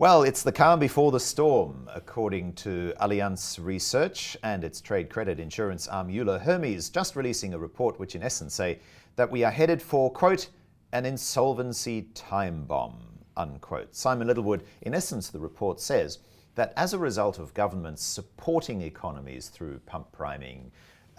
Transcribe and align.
Well, 0.00 0.22
it's 0.22 0.44
the 0.44 0.52
calm 0.52 0.78
before 0.78 1.10
the 1.10 1.18
storm, 1.18 1.90
according 1.92 2.52
to 2.52 2.94
Allianz 3.00 3.58
Research 3.60 4.36
and 4.44 4.62
its 4.62 4.80
trade 4.80 5.10
credit 5.10 5.40
insurance 5.40 5.88
arm 5.88 6.08
Euler 6.08 6.38
Hermes, 6.38 6.88
just 6.88 7.16
releasing 7.16 7.52
a 7.52 7.58
report 7.58 7.98
which, 7.98 8.14
in 8.14 8.22
essence, 8.22 8.54
say 8.54 8.78
that 9.16 9.28
we 9.28 9.42
are 9.42 9.50
headed 9.50 9.82
for, 9.82 10.08
quote, 10.08 10.50
an 10.92 11.04
insolvency 11.04 12.02
time 12.14 12.62
bomb, 12.62 13.00
unquote. 13.36 13.92
Simon 13.92 14.28
Littlewood, 14.28 14.62
in 14.82 14.94
essence, 14.94 15.30
the 15.30 15.40
report 15.40 15.80
says 15.80 16.20
that 16.54 16.72
as 16.76 16.94
a 16.94 16.98
result 16.98 17.40
of 17.40 17.52
governments 17.52 18.04
supporting 18.04 18.82
economies 18.82 19.48
through 19.48 19.80
pump 19.80 20.12
priming, 20.12 20.70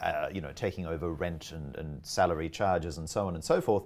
uh, 0.02 0.30
you 0.32 0.40
know, 0.40 0.54
taking 0.54 0.86
over 0.86 1.12
rent 1.12 1.52
and, 1.52 1.76
and 1.76 2.06
salary 2.06 2.48
charges 2.48 2.98
and 2.98 3.10
so 3.10 3.28
on 3.28 3.36
and 3.36 3.44
so 3.44 3.60
forth, 3.60 3.84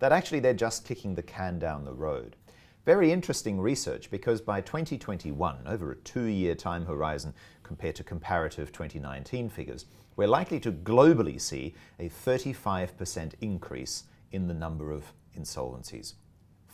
that 0.00 0.12
actually 0.12 0.40
they're 0.40 0.52
just 0.52 0.84
kicking 0.84 1.14
the 1.14 1.22
can 1.22 1.58
down 1.58 1.82
the 1.82 1.94
road. 1.94 2.36
Very 2.84 3.12
interesting 3.12 3.58
research 3.58 4.10
because 4.10 4.42
by 4.42 4.60
2021, 4.60 5.58
over 5.66 5.92
a 5.92 5.96
two 5.96 6.24
year 6.24 6.54
time 6.54 6.84
horizon 6.84 7.32
compared 7.62 7.94
to 7.96 8.04
comparative 8.04 8.72
2019 8.72 9.48
figures, 9.48 9.86
we're 10.16 10.28
likely 10.28 10.60
to 10.60 10.70
globally 10.70 11.40
see 11.40 11.74
a 11.98 12.10
35% 12.10 13.32
increase 13.40 14.04
in 14.32 14.48
the 14.48 14.54
number 14.54 14.92
of 14.92 15.04
insolvencies. 15.38 16.12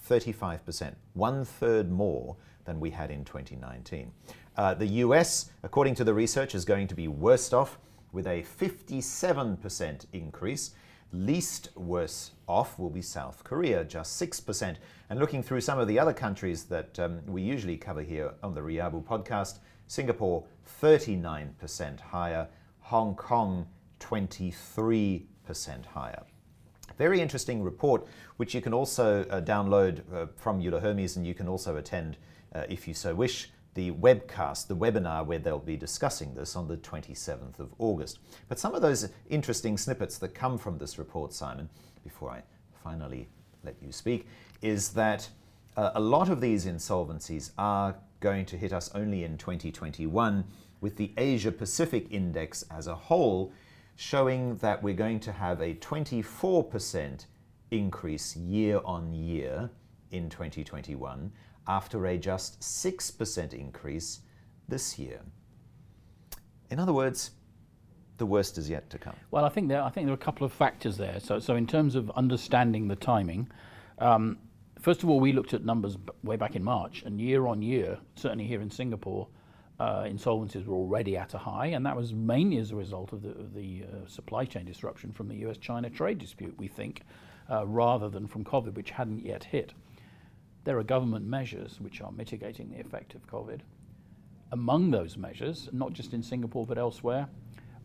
35%, 0.08 0.96
one 1.12 1.44
third 1.44 1.92
more 1.92 2.36
than 2.64 2.80
we 2.80 2.90
had 2.90 3.12
in 3.12 3.24
2019. 3.24 4.10
Uh, 4.56 4.74
the 4.74 4.86
US, 4.86 5.52
according 5.62 5.94
to 5.94 6.02
the 6.02 6.12
research, 6.12 6.56
is 6.56 6.64
going 6.64 6.88
to 6.88 6.94
be 6.96 7.06
worst 7.06 7.54
off 7.54 7.78
with 8.10 8.26
a 8.26 8.44
57% 8.58 10.06
increase 10.12 10.72
Least 11.12 11.70
worse 11.76 12.30
off 12.46 12.78
will 12.78 12.90
be 12.90 13.02
South 13.02 13.42
Korea, 13.42 13.84
just 13.84 14.20
6%. 14.20 14.76
And 15.08 15.18
looking 15.18 15.42
through 15.42 15.60
some 15.60 15.78
of 15.78 15.88
the 15.88 15.98
other 15.98 16.12
countries 16.12 16.64
that 16.64 16.98
um, 17.00 17.20
we 17.26 17.42
usually 17.42 17.76
cover 17.76 18.02
here 18.02 18.32
on 18.42 18.54
the 18.54 18.60
Riabu 18.60 19.02
podcast, 19.02 19.58
Singapore 19.88 20.44
39% 20.80 22.00
higher, 22.00 22.46
Hong 22.80 23.16
Kong 23.16 23.66
23% 23.98 25.24
higher. 25.86 26.22
Very 26.96 27.20
interesting 27.20 27.62
report, 27.62 28.06
which 28.36 28.54
you 28.54 28.60
can 28.60 28.72
also 28.72 29.24
uh, 29.30 29.40
download 29.40 30.02
uh, 30.14 30.26
from 30.36 30.60
Euler 30.60 30.80
Hermes, 30.80 31.16
and 31.16 31.26
you 31.26 31.34
can 31.34 31.48
also 31.48 31.76
attend 31.76 32.18
uh, 32.54 32.64
if 32.68 32.86
you 32.86 32.94
so 32.94 33.14
wish 33.14 33.50
the 33.74 33.92
webcast, 33.92 34.66
the 34.66 34.76
webinar 34.76 35.24
where 35.24 35.38
they'll 35.38 35.58
be 35.58 35.76
discussing 35.76 36.34
this 36.34 36.56
on 36.56 36.66
the 36.66 36.76
27th 36.76 37.58
of 37.60 37.72
August. 37.78 38.18
But 38.48 38.58
some 38.58 38.74
of 38.74 38.82
those 38.82 39.08
interesting 39.28 39.78
snippets 39.78 40.18
that 40.18 40.34
come 40.34 40.58
from 40.58 40.78
this 40.78 40.98
report, 40.98 41.32
Simon, 41.32 41.68
before 42.02 42.30
I 42.30 42.42
finally 42.82 43.28
let 43.62 43.76
you 43.80 43.92
speak, 43.92 44.26
is 44.60 44.90
that 44.90 45.28
uh, 45.76 45.92
a 45.94 46.00
lot 46.00 46.28
of 46.28 46.40
these 46.40 46.66
insolvencies 46.66 47.52
are 47.58 47.94
going 48.18 48.44
to 48.46 48.56
hit 48.56 48.72
us 48.72 48.90
only 48.94 49.24
in 49.24 49.38
2021, 49.38 50.44
with 50.80 50.96
the 50.96 51.12
Asia 51.16 51.52
Pacific 51.52 52.06
Index 52.10 52.64
as 52.70 52.86
a 52.86 52.94
whole 52.94 53.52
showing 53.96 54.56
that 54.56 54.82
we're 54.82 54.94
going 54.94 55.20
to 55.20 55.32
have 55.32 55.60
a 55.60 55.74
24% 55.74 57.26
increase 57.70 58.34
year 58.34 58.80
on 58.84 59.12
year 59.12 59.70
in 60.10 60.28
2021 60.28 61.30
after 61.66 62.06
a 62.06 62.18
just 62.18 62.60
6% 62.60 63.52
increase 63.52 64.20
this 64.68 64.98
year. 64.98 65.20
In 66.70 66.78
other 66.78 66.92
words, 66.92 67.32
the 68.18 68.26
worst 68.26 68.58
is 68.58 68.68
yet 68.68 68.88
to 68.90 68.98
come. 68.98 69.16
Well, 69.30 69.44
I 69.44 69.48
think 69.48 69.68
there, 69.68 69.82
I 69.82 69.90
think 69.90 70.06
there 70.06 70.12
are 70.12 70.14
a 70.14 70.18
couple 70.18 70.44
of 70.44 70.52
factors 70.52 70.96
there. 70.96 71.18
So, 71.20 71.38
so 71.38 71.56
in 71.56 71.66
terms 71.66 71.94
of 71.94 72.10
understanding 72.10 72.86
the 72.86 72.96
timing, 72.96 73.48
um, 73.98 74.38
first 74.80 75.02
of 75.02 75.10
all, 75.10 75.20
we 75.20 75.32
looked 75.32 75.54
at 75.54 75.64
numbers 75.64 75.96
way 76.22 76.36
back 76.36 76.54
in 76.54 76.62
March, 76.62 77.02
and 77.02 77.20
year 77.20 77.46
on 77.46 77.62
year, 77.62 77.98
certainly 78.16 78.46
here 78.46 78.60
in 78.60 78.70
Singapore, 78.70 79.28
uh, 79.80 80.02
insolvencies 80.02 80.66
were 80.66 80.76
already 80.76 81.16
at 81.16 81.32
a 81.32 81.38
high, 81.38 81.68
and 81.68 81.84
that 81.86 81.96
was 81.96 82.12
mainly 82.12 82.58
as 82.58 82.70
a 82.70 82.76
result 82.76 83.12
of 83.14 83.22
the, 83.22 83.30
of 83.30 83.54
the 83.54 83.84
uh, 83.84 84.06
supply 84.06 84.44
chain 84.44 84.66
disruption 84.66 85.10
from 85.10 85.26
the 85.26 85.36
US-China 85.36 85.88
trade 85.88 86.18
dispute. 86.18 86.54
We 86.58 86.68
think, 86.68 87.02
uh, 87.50 87.66
rather 87.66 88.10
than 88.10 88.26
from 88.26 88.44
COVID, 88.44 88.74
which 88.74 88.90
hadn't 88.90 89.24
yet 89.24 89.44
hit. 89.44 89.72
There 90.64 90.78
are 90.78 90.82
government 90.82 91.26
measures 91.26 91.80
which 91.80 92.00
are 92.00 92.12
mitigating 92.12 92.70
the 92.70 92.80
effect 92.80 93.14
of 93.14 93.26
COVID. 93.26 93.60
Among 94.52 94.90
those 94.90 95.16
measures, 95.16 95.68
not 95.72 95.92
just 95.92 96.12
in 96.12 96.22
Singapore 96.22 96.66
but 96.66 96.78
elsewhere, 96.78 97.28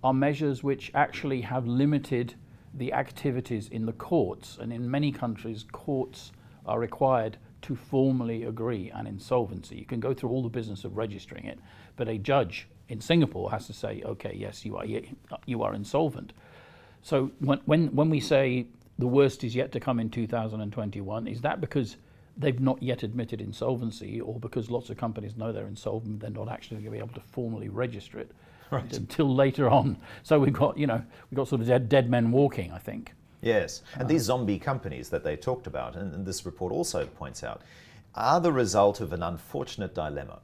are 0.04 0.14
measures 0.14 0.64
which 0.64 0.92
actually 0.94 1.42
have 1.42 1.68
limited 1.68 2.36
the 2.74 2.94
activities 2.94 3.70
in 3.70 3.86
the 3.86 3.94
courts. 3.94 4.58
And 4.60 4.74
in 4.74 4.90
many 4.90 5.12
countries, 5.12 5.66
courts 5.72 6.32
are 6.66 6.80
required 6.80 7.38
to 7.64 7.76
formally 7.76 8.44
agree 8.44 8.92
an 8.92 9.08
insolvency. 9.08 9.78
You 9.78 9.86
can 9.86 10.00
go 10.00 10.14
through 10.14 10.30
all 10.30 10.44
the 10.44 10.50
business 10.50 10.84
of 10.84 10.98
registering 10.98 11.46
it, 11.46 11.60
but 11.96 12.08
a 12.08 12.18
judge 12.18 12.68
in 12.90 13.02
Singapore 13.02 13.50
has 13.52 13.66
to 13.68 13.74
say, 13.74 14.04
okay, 14.06 14.36
yes, 14.38 14.66
you 14.66 14.78
are, 14.78 14.86
you 14.86 15.64
are 15.64 15.74
insolvent. 15.74 16.34
So 17.02 17.32
when, 17.40 17.60
when, 17.66 17.88
when 17.96 18.10
we 18.10 18.20
say 18.20 18.68
the 19.00 19.08
worst 19.08 19.44
is 19.44 19.56
yet 19.56 19.72
to 19.72 19.80
come 19.80 20.00
in 20.00 20.10
2021, 20.10 21.28
is 21.28 21.42
that 21.42 21.62
because 21.62 21.98
they've 22.38 22.60
not 22.60 22.82
yet 22.82 23.04
admitted 23.04 23.42
insolvency, 23.42 24.20
or 24.20 24.40
because 24.40 24.70
lots 24.70 24.90
of 24.90 24.98
companies 24.98 25.36
know 25.36 25.52
they're 25.52 25.68
insolvent, 25.68 26.20
they're 26.20 26.30
not 26.30 26.50
actually 26.50 26.78
going 26.78 26.86
to 26.86 26.92
be 26.92 26.98
able 26.98 27.14
to 27.16 27.22
formally 27.22 27.70
register 27.70 28.20
it 28.20 28.32
right. 28.72 28.92
until 28.94 29.34
later 29.34 29.70
on. 29.70 29.98
So 30.24 30.40
we've 30.40 30.54
got, 30.54 30.78
you 30.78 30.88
know, 30.88 31.02
we've 31.30 31.36
got 31.36 31.48
sort 31.48 31.62
of 31.62 31.68
dead, 31.68 31.90
dead 31.90 32.10
men 32.10 32.32
walking, 32.32 32.72
I 32.72 32.80
think. 32.80 33.14
Yes, 33.42 33.84
and 33.94 34.04
uh, 34.04 34.08
these 34.08 34.24
zombie 34.24 34.60
companies 34.60 35.10
that 35.10 35.24
they 35.24 35.36
talked 35.36 35.68
about, 35.68 35.96
and, 35.96 36.14
and 36.14 36.26
this 36.26 36.46
report 36.46 36.74
also 36.74 37.06
points 37.06 37.44
out, 37.44 37.62
are 38.16 38.40
the 38.40 38.52
result 38.52 39.02
of 39.02 39.14
an 39.14 39.22
unfortunate 39.22 39.94
dilemma. 39.94 40.40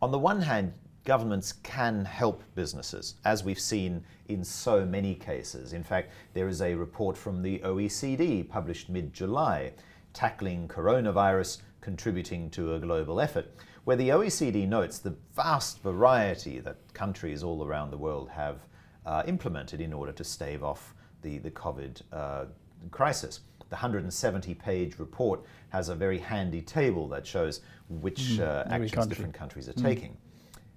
On 0.00 0.10
the 0.10 0.18
one 0.18 0.40
hand, 0.40 0.74
governments 1.04 1.52
can 1.52 2.04
help 2.04 2.42
businesses, 2.54 3.16
as 3.24 3.44
we've 3.44 3.60
seen 3.60 4.04
in 4.28 4.44
so 4.44 4.84
many 4.84 5.14
cases. 5.14 5.72
In 5.72 5.82
fact, 5.82 6.12
there 6.32 6.48
is 6.48 6.62
a 6.62 6.74
report 6.74 7.16
from 7.16 7.42
the 7.42 7.58
OECD 7.60 8.48
published 8.48 8.88
mid 8.88 9.12
July 9.12 9.72
tackling 10.14 10.68
coronavirus, 10.68 11.58
contributing 11.82 12.48
to 12.50 12.74
a 12.74 12.80
global 12.80 13.20
effort, 13.20 13.54
where 13.84 13.96
the 13.96 14.08
OECD 14.08 14.66
notes 14.66 14.98
the 14.98 15.14
vast 15.34 15.82
variety 15.82 16.60
that 16.60 16.76
countries 16.94 17.42
all 17.42 17.64
around 17.64 17.90
the 17.90 17.98
world 17.98 18.30
have 18.30 18.60
uh, 19.04 19.22
implemented 19.26 19.80
in 19.80 19.92
order 19.92 20.12
to 20.12 20.24
stave 20.24 20.64
off 20.64 20.94
the, 21.20 21.38
the 21.38 21.50
COVID 21.50 22.00
uh, 22.12 22.44
crisis. 22.90 23.40
The 23.68 23.76
170 23.76 24.54
page 24.54 24.98
report 24.98 25.40
has 25.70 25.88
a 25.88 25.94
very 25.94 26.18
handy 26.18 26.62
table 26.62 27.08
that 27.08 27.26
shows 27.26 27.60
which 27.88 28.20
mm, 28.20 28.40
uh, 28.40 28.64
actions 28.70 28.92
country. 28.92 29.08
different 29.08 29.34
countries 29.34 29.68
are 29.68 29.72
mm. 29.72 29.82
taking. 29.82 30.16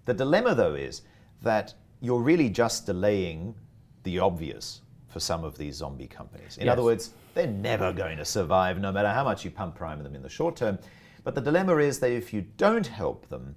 The 0.05 0.13
dilemma, 0.13 0.55
though, 0.55 0.75
is 0.75 1.03
that 1.43 1.73
you're 2.01 2.21
really 2.21 2.49
just 2.49 2.85
delaying 2.85 3.55
the 4.03 4.19
obvious 4.19 4.81
for 5.07 5.19
some 5.19 5.43
of 5.43 5.57
these 5.57 5.75
zombie 5.75 6.07
companies. 6.07 6.57
In 6.57 6.65
yes. 6.65 6.73
other 6.73 6.83
words, 6.83 7.11
they're 7.37 7.47
never 7.47 7.93
going 7.93 8.17
to 8.17 8.25
survive 8.25 8.79
no 8.79 8.91
matter 8.91 9.09
how 9.09 9.23
much 9.23 9.45
you 9.45 9.51
pump 9.51 9.75
prime 9.75 10.01
them 10.03 10.15
in 10.15 10.23
the 10.23 10.29
short 10.29 10.55
term. 10.55 10.79
But 11.23 11.35
the 11.35 11.41
dilemma 11.41 11.77
is 11.77 11.99
that 11.99 12.11
if 12.11 12.33
you 12.33 12.45
don't 12.57 12.87
help 12.87 13.29
them, 13.29 13.55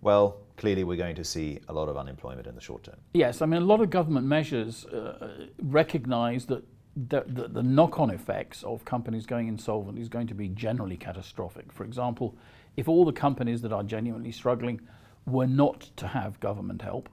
well, 0.00 0.38
clearly 0.56 0.84
we're 0.84 0.96
going 0.96 1.16
to 1.16 1.24
see 1.24 1.60
a 1.68 1.72
lot 1.72 1.88
of 1.88 1.96
unemployment 1.96 2.46
in 2.46 2.54
the 2.54 2.60
short 2.60 2.84
term. 2.84 2.96
Yes, 3.14 3.42
I 3.42 3.46
mean, 3.46 3.62
a 3.62 3.64
lot 3.64 3.80
of 3.80 3.90
government 3.90 4.26
measures 4.26 4.84
uh, 4.86 5.46
recognize 5.62 6.46
that 6.46 6.64
the, 6.96 7.24
the, 7.26 7.48
the 7.48 7.62
knock 7.62 8.00
on 8.00 8.10
effects 8.10 8.62
of 8.64 8.84
companies 8.84 9.26
going 9.26 9.48
insolvent 9.48 9.98
is 9.98 10.08
going 10.08 10.26
to 10.26 10.34
be 10.34 10.48
generally 10.48 10.96
catastrophic. 10.96 11.72
For 11.72 11.84
example, 11.84 12.36
if 12.76 12.88
all 12.88 13.04
the 13.04 13.12
companies 13.12 13.62
that 13.62 13.72
are 13.72 13.82
genuinely 13.82 14.32
struggling 14.32 14.80
were 15.26 15.46
not 15.46 15.90
to 15.96 16.08
have 16.08 16.40
government 16.40 16.82
help, 16.82 17.08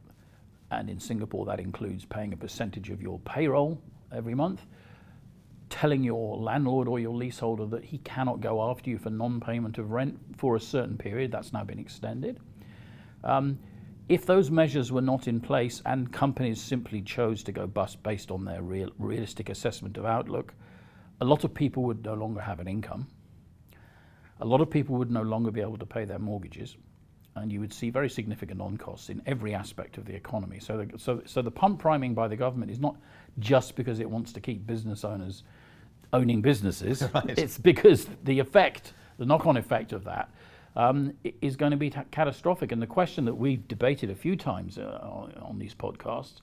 and 0.71 0.89
in 0.89 0.99
Singapore 0.99 1.45
that 1.45 1.59
includes 1.59 2.05
paying 2.05 2.33
a 2.33 2.37
percentage 2.37 2.89
of 2.89 3.01
your 3.01 3.19
payroll 3.19 3.79
every 4.11 4.33
month, 4.33 4.65
telling 5.69 6.03
your 6.03 6.37
landlord 6.37 6.87
or 6.87 6.99
your 6.99 7.13
leaseholder 7.13 7.65
that 7.65 7.83
he 7.83 7.97
cannot 7.99 8.41
go 8.41 8.69
after 8.69 8.89
you 8.89 8.97
for 8.97 9.09
non-payment 9.09 9.77
of 9.77 9.91
rent 9.91 10.17
for 10.37 10.55
a 10.55 10.59
certain 10.59 10.97
period. 10.97 11.31
That's 11.31 11.53
now 11.53 11.63
been 11.63 11.79
extended. 11.79 12.39
Um, 13.23 13.59
if 14.09 14.25
those 14.25 14.49
measures 14.49 14.91
were 14.91 15.01
not 15.01 15.27
in 15.27 15.41
place 15.41 15.81
and 15.85 16.11
companies 16.11 16.61
simply 16.61 17.01
chose 17.01 17.43
to 17.43 17.51
go 17.51 17.67
bust 17.67 18.01
based 18.03 18.31
on 18.31 18.45
their 18.45 18.61
real, 18.61 18.89
realistic 18.97 19.49
assessment 19.49 19.97
of 19.97 20.05
outlook, 20.05 20.53
a 21.19 21.25
lot 21.25 21.43
of 21.43 21.53
people 21.53 21.83
would 21.83 22.05
no 22.05 22.13
longer 22.13 22.39
have 22.39 22.59
an 22.59 22.67
income. 22.67 23.07
A 24.39 24.45
lot 24.45 24.61
of 24.61 24.69
people 24.69 24.95
would 24.95 25.11
no 25.11 25.23
longer 25.23 25.51
be 25.51 25.61
able 25.61 25.77
to 25.77 25.85
pay 25.85 26.05
their 26.05 26.19
mortgages 26.19 26.77
and 27.35 27.51
you 27.51 27.59
would 27.59 27.73
see 27.73 27.89
very 27.89 28.09
significant 28.09 28.61
on-costs 28.61 29.09
in 29.09 29.21
every 29.25 29.53
aspect 29.53 29.97
of 29.97 30.05
the 30.05 30.15
economy. 30.15 30.59
So, 30.59 30.77
the, 30.77 30.99
so, 30.99 31.21
so 31.25 31.41
the 31.41 31.51
pump 31.51 31.79
priming 31.79 32.13
by 32.13 32.27
the 32.27 32.35
government 32.35 32.71
is 32.71 32.79
not 32.79 32.95
just 33.39 33.75
because 33.75 33.99
it 33.99 34.09
wants 34.09 34.33
to 34.33 34.39
keep 34.39 34.65
business 34.65 35.03
owners 35.03 35.43
owning 36.13 36.41
businesses. 36.41 37.03
Right. 37.13 37.37
It's 37.37 37.57
because 37.57 38.07
the 38.23 38.39
effect, 38.39 38.93
the 39.17 39.25
knock-on 39.25 39.57
effect 39.57 39.93
of 39.93 40.03
that, 40.03 40.29
um, 40.75 41.13
is 41.41 41.55
going 41.55 41.71
to 41.71 41.77
be 41.77 41.89
t- 41.89 41.99
catastrophic. 42.11 42.71
And 42.71 42.81
the 42.81 42.87
question 42.87 43.25
that 43.25 43.33
we've 43.33 43.67
debated 43.67 44.09
a 44.09 44.15
few 44.15 44.35
times 44.35 44.77
uh, 44.77 44.99
on, 45.01 45.33
on 45.41 45.59
these 45.59 45.73
podcasts 45.73 46.39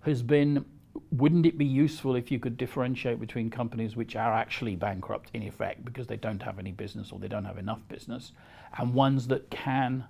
has 0.00 0.22
been: 0.22 0.64
wouldn't 1.12 1.46
it 1.46 1.56
be 1.56 1.64
useful 1.64 2.16
if 2.16 2.30
you 2.30 2.38
could 2.38 2.56
differentiate 2.56 3.20
between 3.20 3.50
companies 3.50 3.94
which 3.94 4.16
are 4.16 4.32
actually 4.32 4.74
bankrupt 4.74 5.30
in 5.34 5.42
effect 5.42 5.84
because 5.84 6.06
they 6.06 6.16
don't 6.16 6.42
have 6.42 6.58
any 6.58 6.72
business 6.72 7.12
or 7.12 7.18
they 7.18 7.28
don't 7.28 7.44
have 7.44 7.58
enough 7.58 7.86
business, 7.88 8.32
and 8.78 8.92
ones 8.92 9.28
that 9.28 9.48
can 9.50 10.04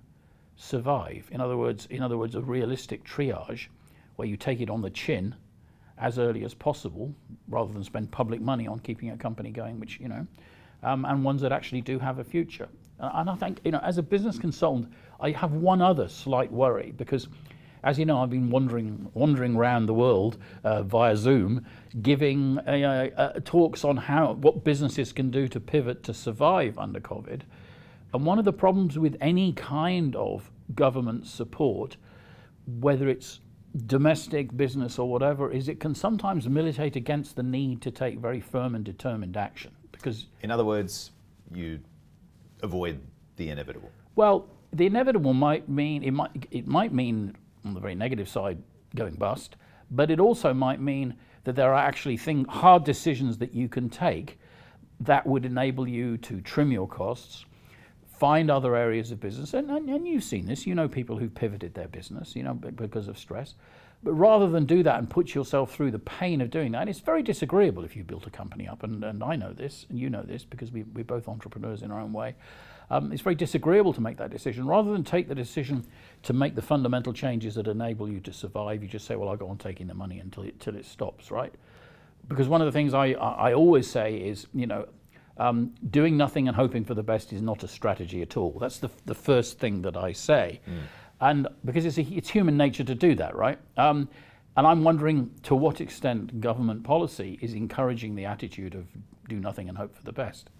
survive? 0.55 1.29
In 1.31 1.39
other 1.39 1.57
words, 1.57 1.85
in 1.91 2.01
other 2.01 2.17
words, 2.17 2.35
a 2.35 2.41
realistic 2.41 3.03
triage 3.03 3.67
where 4.15 4.27
you 4.27 4.37
take 4.37 4.61
it 4.61 4.69
on 4.69 4.81
the 4.81 4.89
chin 4.89 5.35
as 6.01 6.19
early 6.19 6.43
as 6.43 6.53
possible, 6.53 7.13
rather 7.47 7.71
than 7.71 7.83
spend 7.83 8.11
public 8.11 8.41
money 8.41 8.67
on 8.67 8.79
keeping 8.79 9.11
a 9.11 9.17
company 9.17 9.51
going, 9.51 9.79
which 9.79 9.99
you 9.99 10.07
know, 10.07 10.27
um, 10.83 11.05
and 11.05 11.23
ones 11.23 11.41
that 11.41 11.51
actually 11.51 11.81
do 11.81 11.99
have 11.99 12.19
a 12.19 12.23
future. 12.23 12.67
And 12.99 13.29
I 13.29 13.35
think 13.35 13.61
you 13.63 13.71
know, 13.71 13.79
as 13.79 13.97
a 13.97 14.03
business 14.03 14.37
consultant, 14.37 14.91
I 15.19 15.31
have 15.31 15.53
one 15.53 15.81
other 15.81 16.07
slight 16.07 16.51
worry 16.51 16.93
because 16.97 17.27
as 17.83 17.97
you 17.97 18.05
know, 18.05 18.21
I've 18.21 18.29
been 18.29 18.49
wandering 18.49 19.09
wandering 19.13 19.55
around 19.55 19.87
the 19.87 19.93
world 19.93 20.37
uh, 20.63 20.83
via 20.83 21.15
Zoom, 21.15 21.65
giving 22.01 22.59
uh, 22.59 23.09
uh, 23.17 23.39
talks 23.43 23.83
on 23.83 23.97
how 23.97 24.33
what 24.33 24.63
businesses 24.63 25.11
can 25.11 25.31
do 25.31 25.47
to 25.47 25.59
pivot 25.59 26.03
to 26.03 26.13
survive 26.13 26.77
under 26.77 26.99
COVID. 26.99 27.41
And 28.13 28.25
one 28.25 28.37
of 28.37 28.45
the 28.45 28.53
problems 28.53 28.99
with 28.99 29.17
any 29.21 29.53
kind 29.53 30.15
of 30.15 30.51
government 30.75 31.25
support, 31.25 31.97
whether 32.67 33.07
it's 33.07 33.39
domestic 33.87 34.55
business 34.55 34.99
or 34.99 35.09
whatever, 35.09 35.51
is 35.51 35.67
it 35.67 35.79
can 35.79 35.95
sometimes 35.95 36.47
militate 36.47 36.95
against 36.95 37.35
the 37.35 37.43
need 37.43 37.81
to 37.81 37.91
take 37.91 38.19
very 38.19 38.39
firm 38.39 38.75
and 38.75 38.83
determined 38.83 39.37
action. 39.37 39.71
Because, 39.91 40.27
in 40.41 40.51
other 40.51 40.65
words, 40.65 41.11
you 41.53 41.79
avoid 42.63 42.99
the 43.37 43.49
inevitable. 43.49 43.91
Well, 44.15 44.47
the 44.73 44.85
inevitable 44.85 45.33
might 45.33 45.67
mean 45.69 46.03
it 46.03 46.11
might 46.11 46.47
it 46.51 46.67
might 46.67 46.93
mean 46.93 47.35
on 47.65 47.73
the 47.73 47.79
very 47.79 47.95
negative 47.95 48.27
side, 48.27 48.57
going 48.95 49.15
bust, 49.15 49.55
but 49.91 50.09
it 50.09 50.19
also 50.19 50.53
might 50.53 50.79
mean 50.79 51.15
that 51.43 51.55
there 51.55 51.73
are 51.73 51.87
actually 51.87 52.17
thing, 52.17 52.45
hard 52.45 52.83
decisions 52.83 53.37
that 53.37 53.53
you 53.53 53.67
can 53.67 53.89
take 53.89 54.39
that 54.99 55.25
would 55.25 55.45
enable 55.45 55.87
you 55.87 56.17
to 56.17 56.41
trim 56.41 56.71
your 56.71 56.87
costs, 56.87 57.45
find 58.21 58.51
other 58.51 58.75
areas 58.75 59.11
of 59.11 59.19
business, 59.19 59.55
and, 59.55 59.71
and, 59.71 59.89
and 59.89 60.07
you've 60.07 60.23
seen 60.23 60.45
this, 60.45 60.67
you 60.67 60.75
know 60.75 60.87
people 60.87 61.17
who've 61.17 61.33
pivoted 61.33 61.73
their 61.73 61.87
business, 61.87 62.35
you 62.35 62.43
know, 62.43 62.53
because 62.53 63.07
of 63.07 63.17
stress. 63.17 63.55
But 64.03 64.13
rather 64.13 64.47
than 64.47 64.65
do 64.65 64.83
that 64.83 64.99
and 64.99 65.09
put 65.09 65.33
yourself 65.33 65.73
through 65.73 65.89
the 65.89 65.97
pain 65.97 66.39
of 66.39 66.51
doing 66.51 66.71
that, 66.73 66.87
it's 66.87 66.99
very 66.99 67.23
disagreeable 67.23 67.83
if 67.83 67.95
you 67.95 68.03
built 68.03 68.27
a 68.27 68.29
company 68.29 68.67
up, 68.67 68.83
and, 68.83 69.03
and 69.03 69.23
I 69.23 69.35
know 69.35 69.53
this, 69.53 69.87
and 69.89 69.97
you 69.97 70.11
know 70.11 70.21
this, 70.21 70.43
because 70.43 70.71
we, 70.71 70.83
we're 70.83 71.03
both 71.03 71.27
entrepreneurs 71.27 71.81
in 71.81 71.89
our 71.89 71.99
own 71.99 72.13
way. 72.13 72.35
Um, 72.91 73.11
it's 73.11 73.23
very 73.23 73.33
disagreeable 73.33 73.91
to 73.93 74.01
make 74.01 74.17
that 74.17 74.29
decision. 74.29 74.67
Rather 74.67 74.91
than 74.91 75.03
take 75.03 75.27
the 75.27 75.33
decision 75.33 75.83
to 76.21 76.33
make 76.33 76.53
the 76.53 76.61
fundamental 76.61 77.13
changes 77.13 77.55
that 77.55 77.65
enable 77.65 78.07
you 78.07 78.19
to 78.19 78.31
survive, 78.31 78.83
you 78.83 78.87
just 78.87 79.07
say, 79.07 79.15
well, 79.15 79.29
I'll 79.29 79.35
go 79.35 79.47
on 79.47 79.57
taking 79.57 79.87
the 79.87 79.95
money 79.95 80.19
until 80.19 80.43
it, 80.43 80.53
until 80.53 80.75
it 80.75 80.85
stops, 80.85 81.31
right? 81.31 81.55
Because 82.27 82.47
one 82.47 82.61
of 82.61 82.67
the 82.67 82.71
things 82.71 82.93
I, 82.93 83.13
I 83.13 83.53
always 83.53 83.89
say 83.89 84.17
is, 84.17 84.45
you 84.53 84.67
know, 84.67 84.85
um, 85.41 85.73
doing 85.89 86.17
nothing 86.17 86.47
and 86.47 86.55
hoping 86.55 86.85
for 86.85 86.93
the 86.93 87.01
best 87.01 87.33
is 87.33 87.41
not 87.41 87.63
a 87.63 87.67
strategy 87.67 88.21
at 88.21 88.37
all. 88.37 88.57
That's 88.59 88.77
the, 88.77 88.89
the 89.05 89.15
first 89.15 89.57
thing 89.57 89.81
that 89.81 89.97
I 89.97 90.11
say. 90.11 90.61
Mm. 90.69 90.81
And 91.19 91.47
because 91.65 91.85
it's, 91.85 91.97
a, 91.97 92.03
it's 92.03 92.29
human 92.29 92.57
nature 92.57 92.83
to 92.83 92.93
do 92.93 93.15
that, 93.15 93.35
right? 93.35 93.57
Um, 93.75 94.07
and 94.55 94.67
I'm 94.67 94.83
wondering 94.83 95.31
to 95.43 95.55
what 95.55 95.81
extent 95.81 96.41
government 96.41 96.83
policy 96.83 97.39
is 97.41 97.53
encouraging 97.53 98.15
the 98.15 98.25
attitude 98.25 98.75
of 98.75 98.85
do 99.27 99.39
nothing 99.39 99.67
and 99.67 99.77
hope 99.77 99.95
for 99.95 100.03
the 100.03 100.11
best. 100.11 100.51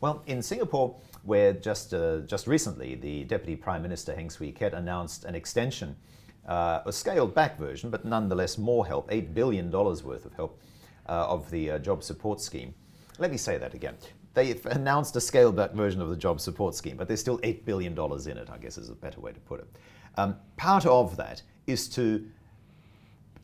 Well, 0.00 0.22
in 0.26 0.42
Singapore, 0.42 0.96
where 1.22 1.54
just, 1.54 1.94
uh, 1.94 2.18
just 2.20 2.46
recently 2.46 2.96
the 2.96 3.24
Deputy 3.24 3.56
Prime 3.56 3.80
Minister 3.80 4.14
Heng 4.14 4.28
Swee 4.28 4.52
Keat 4.52 4.74
announced 4.74 5.24
an 5.24 5.34
extension, 5.34 5.96
uh, 6.46 6.80
a 6.84 6.92
scaled 6.92 7.34
back 7.34 7.56
version, 7.58 7.88
but 7.88 8.04
nonetheless 8.04 8.58
more 8.58 8.86
help, 8.86 9.10
$8 9.10 9.32
billion 9.32 9.70
worth 9.70 10.26
of 10.26 10.34
help 10.34 10.60
uh, 11.08 11.26
of 11.28 11.50
the 11.50 11.70
uh, 11.70 11.78
job 11.78 12.02
support 12.02 12.42
scheme. 12.42 12.74
Let 13.18 13.30
me 13.30 13.36
say 13.36 13.58
that 13.58 13.74
again. 13.74 13.96
They 14.34 14.58
announced 14.66 15.16
a 15.16 15.20
scaled 15.20 15.56
back 15.56 15.72
version 15.72 16.00
of 16.00 16.10
the 16.10 16.16
job 16.16 16.40
support 16.40 16.74
scheme, 16.74 16.96
but 16.96 17.08
there's 17.08 17.20
still 17.20 17.38
$8 17.38 17.64
billion 17.64 17.92
in 17.92 18.38
it, 18.38 18.48
I 18.50 18.58
guess 18.58 18.78
is 18.78 18.90
a 18.90 18.94
better 18.94 19.20
way 19.20 19.32
to 19.32 19.40
put 19.40 19.60
it. 19.60 19.68
Um, 20.16 20.36
part 20.56 20.86
of 20.86 21.16
that 21.16 21.42
is 21.66 21.88
to 21.90 22.24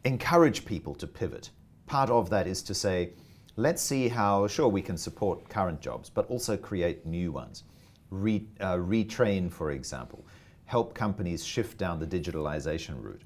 encourage 0.05 0.65
people 0.65 0.95
to 0.97 1.07
pivot. 1.07 1.51
Part 1.87 2.11
of 2.11 2.31
that 2.31 2.47
is 2.47 2.63
to 2.63 2.75
say, 2.75 3.13
Let's 3.57 3.81
see 3.81 4.09
how, 4.09 4.49
sure, 4.49 4.67
we 4.67 4.83
can 4.83 4.97
support 4.97 5.49
current 5.49 5.81
jobs, 5.81 6.11
but 6.11 6.27
also 6.29 6.57
create 6.57 7.07
new 7.07 7.31
ones. 7.31 7.63
Re, 8.11 8.45
uh, 8.61 8.75
retrain, 8.75 9.51
for 9.51 9.71
example, 9.71 10.27
help 10.65 10.93
companies 10.93 11.45
shift 11.45 11.79
down 11.79 12.01
the 12.01 12.07
digitalization 12.07 13.01
route. 13.01 13.23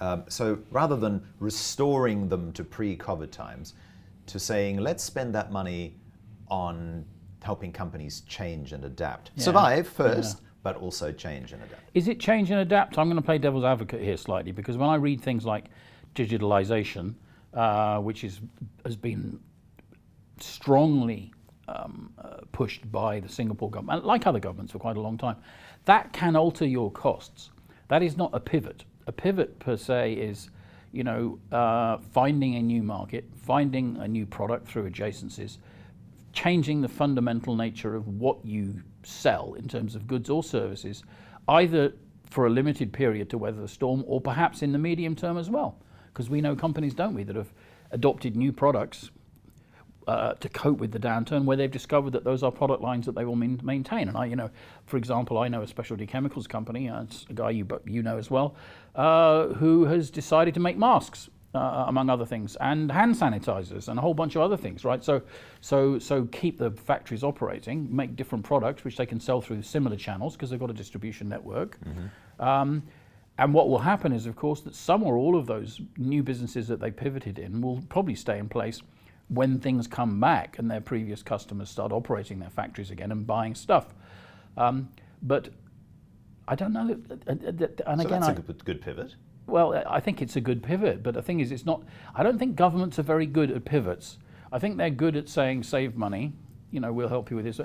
Um, 0.00 0.24
so 0.28 0.58
rather 0.70 0.96
than 0.96 1.26
restoring 1.40 2.28
them 2.28 2.52
to 2.52 2.62
pre 2.62 2.96
COVID 2.96 3.32
times, 3.32 3.74
to 4.26 4.38
saying, 4.38 4.78
let's 4.78 5.02
spend 5.02 5.34
that 5.34 5.50
money 5.50 5.96
on 6.54 7.04
helping 7.42 7.72
companies 7.72 8.22
change 8.28 8.72
and 8.72 8.84
adapt. 8.84 9.32
Yeah. 9.34 9.44
Survive 9.44 9.88
first, 9.88 10.38
yeah. 10.38 10.48
but 10.62 10.76
also 10.76 11.10
change 11.10 11.52
and 11.52 11.62
adapt. 11.62 11.82
Is 11.94 12.06
it 12.06 12.20
change 12.20 12.50
and 12.50 12.60
adapt? 12.60 12.96
I'm 12.96 13.08
going 13.08 13.16
to 13.16 13.22
play 13.22 13.38
devil's 13.38 13.64
advocate 13.64 14.00
here 14.00 14.16
slightly 14.16 14.52
because 14.52 14.76
when 14.76 14.88
I 14.88 14.94
read 14.94 15.20
things 15.20 15.44
like 15.44 15.64
digitalization, 16.14 17.14
uh, 17.52 17.98
which 17.98 18.22
is, 18.22 18.40
has 18.84 18.96
been 18.96 19.40
strongly 20.38 21.32
um, 21.66 22.12
uh, 22.18 22.36
pushed 22.52 22.90
by 22.92 23.20
the 23.20 23.28
Singapore 23.28 23.70
government, 23.70 24.06
like 24.06 24.26
other 24.26 24.40
governments 24.40 24.72
for 24.72 24.78
quite 24.78 24.96
a 24.96 25.00
long 25.00 25.18
time, 25.18 25.36
that 25.86 26.12
can 26.12 26.36
alter 26.36 26.66
your 26.66 26.90
costs. 26.92 27.50
That 27.88 28.02
is 28.02 28.16
not 28.16 28.30
a 28.32 28.40
pivot. 28.40 28.84
A 29.06 29.12
pivot 29.12 29.58
per 29.58 29.76
se 29.76 30.12
is, 30.14 30.50
you 30.92 31.04
know, 31.04 31.38
uh, 31.52 31.98
finding 32.12 32.54
a 32.54 32.62
new 32.62 32.82
market, 32.82 33.24
finding 33.36 33.96
a 33.98 34.08
new 34.08 34.24
product 34.24 34.66
through 34.68 34.88
adjacencies, 34.88 35.58
changing 36.34 36.82
the 36.82 36.88
fundamental 36.88 37.56
nature 37.56 37.94
of 37.94 38.06
what 38.08 38.44
you 38.44 38.82
sell 39.02 39.54
in 39.54 39.68
terms 39.68 39.94
of 39.94 40.06
goods 40.06 40.28
or 40.28 40.42
services, 40.42 41.02
either 41.48 41.92
for 42.28 42.46
a 42.46 42.50
limited 42.50 42.92
period 42.92 43.30
to 43.30 43.38
weather 43.38 43.60
the 43.60 43.68
storm 43.68 44.04
or 44.06 44.20
perhaps 44.20 44.62
in 44.62 44.72
the 44.72 44.78
medium 44.78 45.14
term 45.14 45.38
as 45.38 45.48
well. 45.48 45.78
Because 46.12 46.28
we 46.28 46.40
know 46.40 46.54
companies, 46.54 46.94
don't 46.94 47.14
we, 47.14 47.22
that 47.24 47.36
have 47.36 47.52
adopted 47.90 48.36
new 48.36 48.52
products 48.52 49.10
uh, 50.06 50.34
to 50.34 50.48
cope 50.48 50.78
with 50.78 50.92
the 50.92 50.98
downturn 50.98 51.44
where 51.44 51.56
they've 51.56 51.70
discovered 51.70 52.10
that 52.10 52.24
those 52.24 52.42
are 52.42 52.52
product 52.52 52.82
lines 52.82 53.06
that 53.06 53.14
they 53.14 53.24
will 53.24 53.36
main, 53.36 53.60
maintain. 53.62 54.08
And 54.08 54.16
I, 54.16 54.26
you 54.26 54.36
know, 54.36 54.50
for 54.86 54.96
example, 54.96 55.38
I 55.38 55.48
know 55.48 55.62
a 55.62 55.66
specialty 55.66 56.06
chemicals 56.06 56.46
company, 56.46 56.88
uh, 56.88 57.02
it's 57.02 57.24
a 57.30 57.32
guy 57.32 57.50
you, 57.50 57.66
you 57.86 58.02
know 58.02 58.18
as 58.18 58.30
well, 58.30 58.54
uh, 58.94 59.48
who 59.48 59.84
has 59.86 60.10
decided 60.10 60.54
to 60.54 60.60
make 60.60 60.76
masks. 60.76 61.30
Uh, 61.54 61.84
among 61.86 62.10
other 62.10 62.26
things, 62.26 62.56
and 62.56 62.90
hand 62.90 63.14
sanitizers, 63.14 63.86
and 63.86 63.96
a 63.96 64.02
whole 64.02 64.12
bunch 64.12 64.34
of 64.34 64.42
other 64.42 64.56
things, 64.56 64.84
right? 64.84 65.04
So, 65.04 65.22
so, 65.60 66.00
so 66.00 66.24
keep 66.32 66.58
the 66.58 66.72
factories 66.72 67.22
operating, 67.22 67.94
make 67.94 68.16
different 68.16 68.44
products 68.44 68.82
which 68.82 68.96
they 68.96 69.06
can 69.06 69.20
sell 69.20 69.40
through 69.40 69.62
similar 69.62 69.94
channels 69.94 70.32
because 70.34 70.50
they've 70.50 70.58
got 70.58 70.70
a 70.70 70.74
distribution 70.74 71.28
network. 71.28 71.78
Mm-hmm. 71.84 72.42
Um, 72.44 72.82
and 73.38 73.54
what 73.54 73.68
will 73.68 73.78
happen 73.78 74.12
is, 74.12 74.26
of 74.26 74.34
course, 74.34 74.62
that 74.62 74.74
some 74.74 75.04
or 75.04 75.16
all 75.16 75.36
of 75.36 75.46
those 75.46 75.80
new 75.96 76.24
businesses 76.24 76.66
that 76.66 76.80
they 76.80 76.90
pivoted 76.90 77.38
in 77.38 77.60
will 77.60 77.82
probably 77.88 78.16
stay 78.16 78.38
in 78.38 78.48
place 78.48 78.80
when 79.28 79.60
things 79.60 79.86
come 79.86 80.18
back 80.18 80.58
and 80.58 80.68
their 80.68 80.80
previous 80.80 81.22
customers 81.22 81.70
start 81.70 81.92
operating 81.92 82.40
their 82.40 82.50
factories 82.50 82.90
again 82.90 83.12
and 83.12 83.28
buying 83.28 83.54
stuff. 83.54 83.94
Um, 84.56 84.88
but 85.22 85.50
I 86.48 86.56
don't 86.56 86.72
know. 86.72 86.98
And 87.28 87.40
so 87.40 88.06
again, 88.06 88.20
that's 88.20 88.38
a 88.38 88.42
good, 88.42 88.64
good 88.64 88.82
pivot. 88.82 89.14
Well, 89.46 89.82
I 89.86 90.00
think 90.00 90.22
it's 90.22 90.36
a 90.36 90.40
good 90.40 90.62
pivot, 90.62 91.02
but 91.02 91.14
the 91.14 91.22
thing 91.22 91.40
is, 91.40 91.52
it's 91.52 91.66
not. 91.66 91.82
I 92.14 92.22
don't 92.22 92.38
think 92.38 92.56
governments 92.56 92.98
are 92.98 93.02
very 93.02 93.26
good 93.26 93.50
at 93.50 93.64
pivots. 93.64 94.18
I 94.52 94.58
think 94.58 94.76
they're 94.76 94.90
good 94.90 95.16
at 95.16 95.28
saying 95.28 95.64
save 95.64 95.96
money. 95.96 96.32
You 96.70 96.80
know, 96.80 96.92
we'll 96.92 97.08
help 97.08 97.30
you 97.30 97.36
with 97.36 97.44
this. 97.44 97.60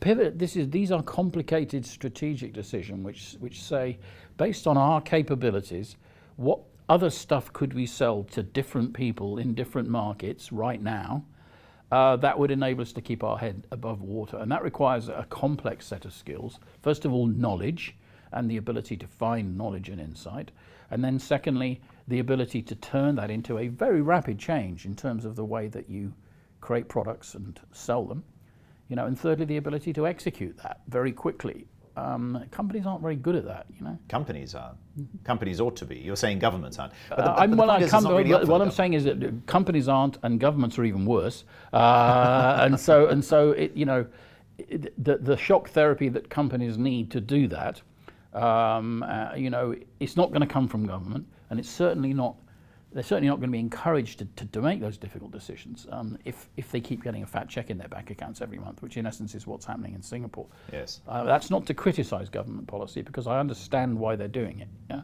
Pivot. 0.00 0.38
This 0.38 0.56
is 0.56 0.70
these 0.70 0.92
are 0.92 1.02
complicated 1.02 1.84
strategic 1.84 2.52
decisions 2.52 3.04
which 3.04 3.36
which 3.40 3.62
say, 3.62 3.98
based 4.36 4.66
on 4.66 4.76
our 4.76 5.00
capabilities, 5.00 5.96
what 6.36 6.60
other 6.88 7.10
stuff 7.10 7.52
could 7.52 7.74
we 7.74 7.84
sell 7.84 8.24
to 8.24 8.42
different 8.42 8.94
people 8.94 9.38
in 9.38 9.54
different 9.54 9.88
markets 9.88 10.52
right 10.52 10.80
now 10.80 11.24
uh, 11.90 12.16
that 12.16 12.38
would 12.38 12.50
enable 12.50 12.82
us 12.82 12.92
to 12.92 13.00
keep 13.00 13.24
our 13.24 13.38
head 13.38 13.66
above 13.70 14.02
water. 14.02 14.36
And 14.36 14.50
that 14.52 14.62
requires 14.62 15.08
a 15.08 15.26
complex 15.30 15.86
set 15.86 16.04
of 16.04 16.12
skills. 16.12 16.58
First 16.82 17.04
of 17.04 17.12
all, 17.12 17.26
knowledge 17.26 17.96
and 18.32 18.50
the 18.50 18.58
ability 18.58 18.96
to 18.98 19.06
find 19.06 19.56
knowledge 19.56 19.88
and 19.88 20.00
insight. 20.00 20.50
And 20.90 21.04
then, 21.04 21.18
secondly, 21.18 21.80
the 22.06 22.18
ability 22.18 22.62
to 22.62 22.74
turn 22.74 23.16
that 23.16 23.30
into 23.30 23.58
a 23.58 23.68
very 23.68 24.00
rapid 24.00 24.38
change 24.38 24.86
in 24.86 24.94
terms 24.94 25.24
of 25.24 25.36
the 25.36 25.44
way 25.44 25.68
that 25.68 25.88
you 25.88 26.12
create 26.60 26.88
products 26.88 27.34
and 27.34 27.60
sell 27.72 28.04
them. 28.04 28.24
You 28.88 28.96
know, 28.96 29.06
and 29.06 29.18
thirdly, 29.18 29.44
the 29.44 29.58
ability 29.58 29.92
to 29.94 30.06
execute 30.06 30.56
that 30.58 30.80
very 30.88 31.12
quickly 31.12 31.66
um, 31.98 32.44
companies 32.50 32.86
aren't 32.86 33.02
very 33.02 33.16
good 33.16 33.34
at 33.34 33.44
that, 33.46 33.66
you 33.76 33.84
know. 33.84 33.98
Companies 34.08 34.54
are. 34.54 34.74
Companies 35.24 35.60
ought 35.60 35.76
to 35.76 35.84
be. 35.84 35.96
You're 35.96 36.16
saying 36.16 36.38
governments 36.38 36.78
aren't. 36.78 36.92
But 37.08 37.16
the, 37.16 37.30
uh, 37.30 37.46
but 37.46 37.58
well, 37.58 37.88
com- 37.88 38.06
really 38.06 38.44
what 38.44 38.62
I'm 38.62 38.70
saying 38.70 38.94
is 38.94 39.04
that 39.04 39.46
companies 39.46 39.88
aren't, 39.88 40.18
and 40.22 40.38
governments 40.38 40.78
are 40.78 40.84
even 40.84 41.04
worse. 41.04 41.44
Uh, 41.72 42.58
and 42.60 42.78
so, 42.78 43.06
and 43.06 43.24
so, 43.24 43.50
it, 43.50 43.72
you 43.74 43.84
know, 43.84 44.06
it, 44.58 44.92
the 45.02 45.18
the 45.18 45.36
shock 45.36 45.70
therapy 45.70 46.08
that 46.08 46.30
companies 46.30 46.78
need 46.78 47.10
to 47.10 47.20
do 47.20 47.48
that, 47.48 47.82
um, 48.38 49.02
uh, 49.02 49.34
you 49.34 49.50
know, 49.50 49.74
it's 50.00 50.16
not 50.16 50.28
going 50.30 50.40
to 50.40 50.46
come 50.46 50.68
from 50.68 50.86
government, 50.86 51.26
and 51.50 51.58
it's 51.58 51.70
certainly 51.70 52.12
not 52.12 52.36
they're 52.92 53.02
certainly 53.02 53.28
not 53.28 53.36
going 53.36 53.50
to 53.50 53.52
be 53.52 53.58
encouraged 53.58 54.18
to, 54.20 54.24
to, 54.36 54.46
to 54.46 54.62
make 54.62 54.80
those 54.80 54.96
difficult 54.96 55.30
decisions 55.30 55.86
um, 55.92 56.16
if, 56.24 56.48
if 56.56 56.70
they 56.70 56.80
keep 56.80 57.04
getting 57.04 57.22
a 57.22 57.26
fat 57.26 57.48
check 57.48 57.68
in 57.68 57.76
their 57.76 57.88
bank 57.88 58.10
accounts 58.10 58.40
every 58.40 58.58
month, 58.58 58.80
which 58.80 58.96
in 58.96 59.06
essence 59.06 59.34
is 59.34 59.46
what's 59.46 59.66
happening 59.66 59.94
in 59.94 60.02
Singapore. 60.02 60.46
Yes. 60.72 61.02
Uh, 61.06 61.24
that's 61.24 61.50
not 61.50 61.66
to 61.66 61.74
criticize 61.74 62.30
government 62.30 62.66
policy 62.66 63.02
because 63.02 63.26
I 63.26 63.40
understand 63.40 63.98
why 63.98 64.16
they're 64.16 64.26
doing 64.26 64.60
it. 64.60 64.68
Yeah? 64.88 65.02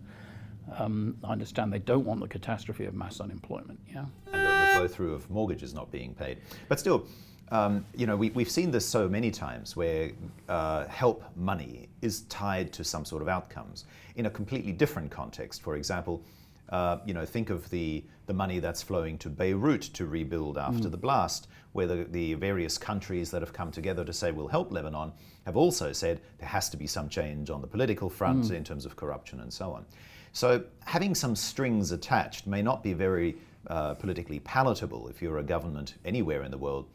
Um, 0.78 1.18
I 1.22 1.32
understand 1.32 1.72
they 1.72 1.78
don't 1.78 2.06
want 2.06 2.20
the 2.20 2.28
catastrophe 2.28 2.86
of 2.86 2.94
mass 2.94 3.20
unemployment. 3.20 3.78
Yeah. 3.86 4.06
And 4.32 4.46
the, 4.46 4.48
the 4.48 4.72
flow 4.78 4.88
through 4.88 5.14
of 5.14 5.28
mortgages 5.28 5.74
not 5.74 5.92
being 5.92 6.14
paid. 6.14 6.38
But 6.68 6.80
still, 6.80 7.06
um, 7.50 7.84
you 7.94 8.06
know, 8.06 8.16
we, 8.16 8.30
we've 8.30 8.50
seen 8.50 8.70
this 8.70 8.86
so 8.86 9.08
many 9.08 9.30
times 9.30 9.76
where 9.76 10.10
uh, 10.48 10.86
help 10.86 11.24
money 11.36 11.88
is 12.00 12.22
tied 12.22 12.72
to 12.72 12.84
some 12.84 13.04
sort 13.04 13.22
of 13.22 13.28
outcomes 13.28 13.84
in 14.16 14.26
a 14.26 14.30
completely 14.30 14.72
different 14.72 15.10
context. 15.10 15.62
For 15.62 15.76
example, 15.76 16.22
uh, 16.70 16.98
you 17.04 17.12
know, 17.12 17.26
think 17.26 17.50
of 17.50 17.68
the, 17.70 18.02
the 18.26 18.32
money 18.32 18.58
that's 18.58 18.82
flowing 18.82 19.18
to 19.18 19.28
Beirut 19.28 19.82
to 19.82 20.06
rebuild 20.06 20.56
after 20.56 20.88
mm. 20.88 20.90
the 20.90 20.96
blast, 20.96 21.48
where 21.72 21.86
the, 21.86 22.04
the 22.10 22.34
various 22.34 22.78
countries 22.78 23.30
that 23.30 23.42
have 23.42 23.52
come 23.52 23.70
together 23.70 24.04
to 24.04 24.12
say 24.12 24.30
we'll 24.30 24.48
help 24.48 24.72
Lebanon 24.72 25.12
have 25.44 25.56
also 25.56 25.92
said 25.92 26.20
there 26.38 26.48
has 26.48 26.70
to 26.70 26.76
be 26.76 26.86
some 26.86 27.08
change 27.08 27.50
on 27.50 27.60
the 27.60 27.66
political 27.66 28.08
front 28.08 28.44
mm. 28.44 28.52
in 28.52 28.64
terms 28.64 28.86
of 28.86 28.96
corruption 28.96 29.40
and 29.40 29.52
so 29.52 29.72
on. 29.72 29.84
So 30.32 30.64
having 30.84 31.14
some 31.14 31.36
strings 31.36 31.92
attached 31.92 32.46
may 32.46 32.62
not 32.62 32.82
be 32.82 32.92
very 32.92 33.36
uh, 33.66 33.94
politically 33.94 34.40
palatable 34.40 35.08
if 35.08 35.20
you're 35.20 35.38
a 35.38 35.42
government 35.42 35.94
anywhere 36.04 36.42
in 36.42 36.50
the 36.50 36.58
world 36.58 36.86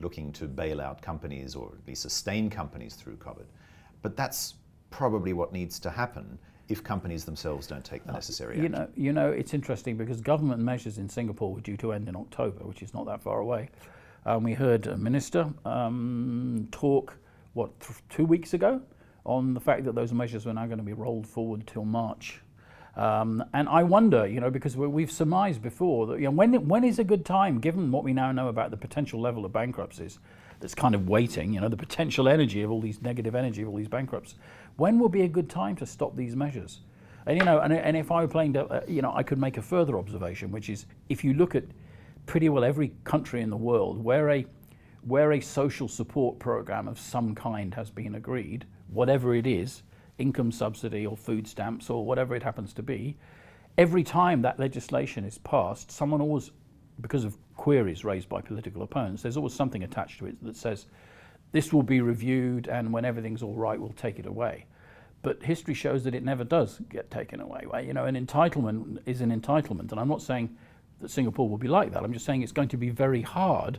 looking 0.00 0.32
to 0.32 0.46
bail 0.46 0.80
out 0.80 1.02
companies 1.02 1.54
or 1.54 1.72
at 1.80 1.86
least 1.86 2.02
sustain 2.02 2.48
companies 2.50 2.94
through 2.94 3.16
COVID. 3.16 3.46
But 4.02 4.16
that's 4.16 4.54
probably 4.90 5.32
what 5.32 5.52
needs 5.52 5.78
to 5.80 5.90
happen 5.90 6.38
if 6.68 6.84
companies 6.84 7.24
themselves 7.24 7.66
don't 7.66 7.84
take 7.84 8.04
the 8.04 8.10
uh, 8.10 8.14
necessary 8.14 8.56
you 8.56 8.64
action. 8.64 8.72
Know, 8.72 8.88
you 8.94 9.12
know, 9.12 9.30
it's 9.30 9.54
interesting 9.54 9.96
because 9.96 10.20
government 10.20 10.60
measures 10.60 10.98
in 10.98 11.08
Singapore 11.08 11.52
were 11.52 11.60
due 11.60 11.76
to 11.78 11.92
end 11.92 12.08
in 12.08 12.16
October, 12.16 12.64
which 12.64 12.82
is 12.82 12.92
not 12.94 13.06
that 13.06 13.22
far 13.22 13.40
away. 13.40 13.70
Um, 14.26 14.42
we 14.42 14.52
heard 14.52 14.86
a 14.86 14.96
minister 14.96 15.48
um, 15.64 16.68
talk, 16.70 17.16
what, 17.54 17.78
th- 17.80 17.98
two 18.10 18.24
weeks 18.24 18.52
ago, 18.54 18.82
on 19.24 19.54
the 19.54 19.60
fact 19.60 19.84
that 19.84 19.94
those 19.94 20.12
measures 20.12 20.44
were 20.44 20.52
now 20.52 20.66
going 20.66 20.78
to 20.78 20.84
be 20.84 20.92
rolled 20.92 21.26
forward 21.26 21.66
till 21.66 21.84
March. 21.84 22.40
Um, 22.96 23.44
and 23.54 23.68
I 23.68 23.84
wonder, 23.84 24.26
you 24.26 24.40
know, 24.40 24.50
because 24.50 24.76
we've 24.76 25.10
surmised 25.10 25.62
before 25.62 26.06
that, 26.08 26.18
you 26.18 26.24
know, 26.24 26.32
when, 26.32 26.66
when 26.66 26.84
is 26.84 26.98
a 26.98 27.04
good 27.04 27.24
time, 27.24 27.60
given 27.60 27.92
what 27.92 28.02
we 28.02 28.12
now 28.12 28.32
know 28.32 28.48
about 28.48 28.70
the 28.70 28.76
potential 28.76 29.20
level 29.20 29.44
of 29.44 29.52
bankruptcies, 29.52 30.18
that's 30.60 30.74
kind 30.74 30.94
of 30.94 31.08
waiting, 31.08 31.52
you 31.52 31.60
know, 31.60 31.68
the 31.68 31.76
potential 31.76 32.28
energy 32.28 32.62
of 32.62 32.70
all 32.70 32.80
these 32.80 33.00
negative 33.00 33.34
energy 33.34 33.62
of 33.62 33.68
all 33.68 33.76
these 33.76 33.88
bankrupts, 33.88 34.34
when 34.76 34.98
will 34.98 35.08
be 35.08 35.22
a 35.22 35.28
good 35.28 35.48
time 35.48 35.76
to 35.76 35.86
stop 35.86 36.16
these 36.16 36.34
measures? 36.34 36.80
And 37.26 37.36
you 37.36 37.44
know, 37.44 37.60
and, 37.60 37.72
and 37.72 37.96
if 37.96 38.10
I 38.10 38.22
were 38.22 38.28
playing, 38.28 38.56
uh, 38.56 38.80
you 38.88 39.02
know, 39.02 39.12
I 39.14 39.22
could 39.22 39.38
make 39.38 39.58
a 39.58 39.62
further 39.62 39.98
observation, 39.98 40.50
which 40.50 40.70
is 40.70 40.86
if 41.08 41.22
you 41.22 41.34
look 41.34 41.54
at 41.54 41.64
pretty 42.26 42.48
well 42.48 42.64
every 42.64 42.92
country 43.04 43.42
in 43.42 43.50
the 43.50 43.56
world 43.56 44.02
where 44.02 44.30
a 44.30 44.46
where 45.02 45.32
a 45.32 45.40
social 45.40 45.88
support 45.88 46.38
program 46.38 46.88
of 46.88 46.98
some 46.98 47.34
kind 47.34 47.74
has 47.74 47.90
been 47.90 48.14
agreed, 48.14 48.66
whatever 48.88 49.34
it 49.34 49.46
is, 49.46 49.82
income 50.18 50.52
subsidy 50.52 51.06
or 51.06 51.16
food 51.16 51.46
stamps 51.46 51.90
or 51.90 52.04
whatever 52.04 52.34
it 52.34 52.42
happens 52.42 52.72
to 52.74 52.82
be, 52.82 53.16
every 53.76 54.02
time 54.02 54.42
that 54.42 54.58
legislation 54.58 55.24
is 55.24 55.38
passed, 55.38 55.90
someone 55.90 56.20
always, 56.20 56.50
because 57.00 57.24
of 57.24 57.36
queries 57.56 58.04
raised 58.04 58.28
by 58.28 58.40
political 58.40 58.82
opponents, 58.82 59.22
there's 59.22 59.36
always 59.36 59.54
something 59.54 59.82
attached 59.84 60.18
to 60.18 60.26
it 60.26 60.42
that 60.44 60.56
says 60.56 60.86
this 61.52 61.72
will 61.72 61.82
be 61.82 62.00
reviewed 62.00 62.68
and 62.68 62.92
when 62.92 63.04
everything's 63.04 63.42
all 63.42 63.54
right, 63.54 63.80
we'll 63.80 63.90
take 63.90 64.18
it 64.18 64.26
away. 64.26 64.66
But 65.22 65.42
history 65.42 65.74
shows 65.74 66.04
that 66.04 66.14
it 66.14 66.22
never 66.22 66.44
does 66.44 66.80
get 66.88 67.10
taken 67.10 67.40
away. 67.40 67.66
You 67.84 67.92
know, 67.92 68.04
an 68.04 68.14
entitlement 68.14 68.98
is 69.06 69.20
an 69.20 69.30
entitlement, 69.38 69.90
and 69.90 69.98
I'm 69.98 70.08
not 70.08 70.22
saying 70.22 70.56
that 71.00 71.10
Singapore 71.10 71.48
will 71.48 71.58
be 71.58 71.68
like 71.68 71.92
that. 71.92 72.04
I'm 72.04 72.12
just 72.12 72.24
saying 72.24 72.42
it's 72.42 72.52
going 72.52 72.68
to 72.68 72.76
be 72.76 72.90
very 72.90 73.22
hard 73.22 73.78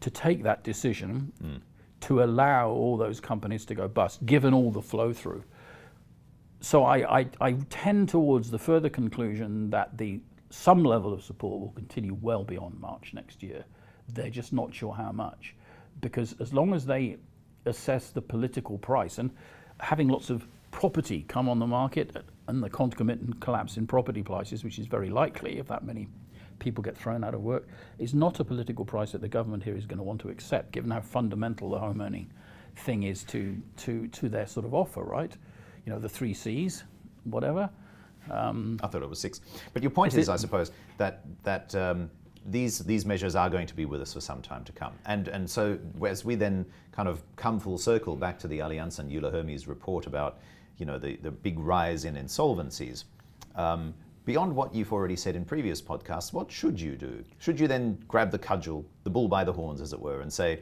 to 0.00 0.10
take 0.10 0.42
that 0.42 0.64
decision 0.64 1.32
mm. 1.42 1.60
to 2.00 2.22
allow 2.22 2.70
all 2.70 2.96
those 2.96 3.20
companies 3.20 3.64
to 3.66 3.74
go 3.74 3.88
bust, 3.88 4.24
given 4.24 4.54
all 4.54 4.70
the 4.70 4.82
flow 4.82 5.12
through. 5.12 5.44
So 6.64 6.84
I, 6.84 7.20
I, 7.20 7.26
I 7.42 7.52
tend 7.68 8.08
towards 8.08 8.50
the 8.50 8.58
further 8.58 8.88
conclusion 8.88 9.68
that 9.68 9.98
the 9.98 10.20
some 10.48 10.82
level 10.82 11.12
of 11.12 11.22
support 11.22 11.60
will 11.60 11.72
continue 11.72 12.16
well 12.22 12.42
beyond 12.42 12.80
March 12.80 13.12
next 13.12 13.42
year. 13.42 13.66
They're 14.14 14.30
just 14.30 14.54
not 14.54 14.74
sure 14.74 14.94
how 14.94 15.12
much 15.12 15.54
because 16.00 16.34
as 16.40 16.54
long 16.54 16.72
as 16.72 16.86
they 16.86 17.18
assess 17.66 18.08
the 18.10 18.22
political 18.22 18.78
price 18.78 19.18
and 19.18 19.30
having 19.78 20.08
lots 20.08 20.30
of 20.30 20.48
property 20.70 21.26
come 21.28 21.50
on 21.50 21.58
the 21.58 21.66
market 21.66 22.16
and 22.48 22.62
the 22.62 22.70
concomitant 22.70 23.40
collapse 23.40 23.76
in 23.76 23.86
property 23.86 24.22
prices, 24.22 24.64
which 24.64 24.78
is 24.78 24.86
very 24.86 25.10
likely 25.10 25.58
if 25.58 25.68
that 25.68 25.84
many 25.84 26.08
people 26.60 26.82
get 26.82 26.96
thrown 26.96 27.24
out 27.24 27.34
of 27.34 27.42
work, 27.42 27.68
is 27.98 28.14
not 28.14 28.40
a 28.40 28.44
political 28.44 28.86
price 28.86 29.12
that 29.12 29.20
the 29.20 29.28
government 29.28 29.62
here 29.62 29.76
is 29.76 29.84
going 29.84 29.98
to 29.98 30.02
want 30.02 30.22
to 30.22 30.30
accept, 30.30 30.72
given 30.72 30.90
how 30.90 31.02
fundamental 31.02 31.68
the 31.68 31.78
home 31.78 32.00
earning 32.00 32.30
thing 32.74 33.02
is 33.02 33.22
to, 33.24 33.54
to, 33.76 34.08
to 34.08 34.30
their 34.30 34.46
sort 34.46 34.64
of 34.64 34.72
offer, 34.72 35.02
right? 35.04 35.36
You 35.84 35.92
know, 35.92 35.98
the 35.98 36.08
three 36.08 36.34
C's, 36.34 36.84
whatever. 37.24 37.70
Um, 38.30 38.80
I 38.82 38.86
thought 38.86 39.02
it 39.02 39.08
was 39.08 39.18
six. 39.18 39.40
But 39.72 39.82
your 39.82 39.90
point 39.90 40.14
is, 40.14 40.20
is 40.20 40.28
I 40.28 40.36
suppose, 40.36 40.70
that, 40.96 41.24
that 41.42 41.74
um, 41.74 42.10
these, 42.46 42.78
these 42.80 43.04
measures 43.04 43.34
are 43.34 43.50
going 43.50 43.66
to 43.66 43.74
be 43.74 43.84
with 43.84 44.00
us 44.00 44.14
for 44.14 44.20
some 44.20 44.40
time 44.40 44.64
to 44.64 44.72
come. 44.72 44.94
And, 45.06 45.28
and 45.28 45.48
so 45.48 45.78
as 46.06 46.24
we 46.24 46.34
then 46.34 46.64
kind 46.92 47.08
of 47.08 47.22
come 47.36 47.60
full 47.60 47.78
circle 47.78 48.16
back 48.16 48.38
to 48.40 48.48
the 48.48 48.60
Allianz 48.60 48.98
and 48.98 49.12
Euler 49.12 49.30
Hermes 49.30 49.66
report 49.66 50.06
about 50.06 50.38
you 50.78 50.86
know, 50.86 50.98
the, 50.98 51.16
the 51.16 51.30
big 51.30 51.58
rise 51.58 52.04
in 52.04 52.14
insolvencies, 52.14 53.04
um, 53.54 53.94
beyond 54.24 54.54
what 54.54 54.74
you've 54.74 54.92
already 54.92 55.16
said 55.16 55.36
in 55.36 55.44
previous 55.44 55.80
podcasts, 55.80 56.32
what 56.32 56.50
should 56.50 56.80
you 56.80 56.96
do? 56.96 57.22
Should 57.38 57.60
you 57.60 57.68
then 57.68 57.98
grab 58.08 58.30
the 58.30 58.38
cudgel, 58.38 58.84
the 59.04 59.10
bull 59.10 59.28
by 59.28 59.44
the 59.44 59.52
horns, 59.52 59.80
as 59.80 59.92
it 59.92 60.00
were, 60.00 60.22
and 60.22 60.32
say, 60.32 60.60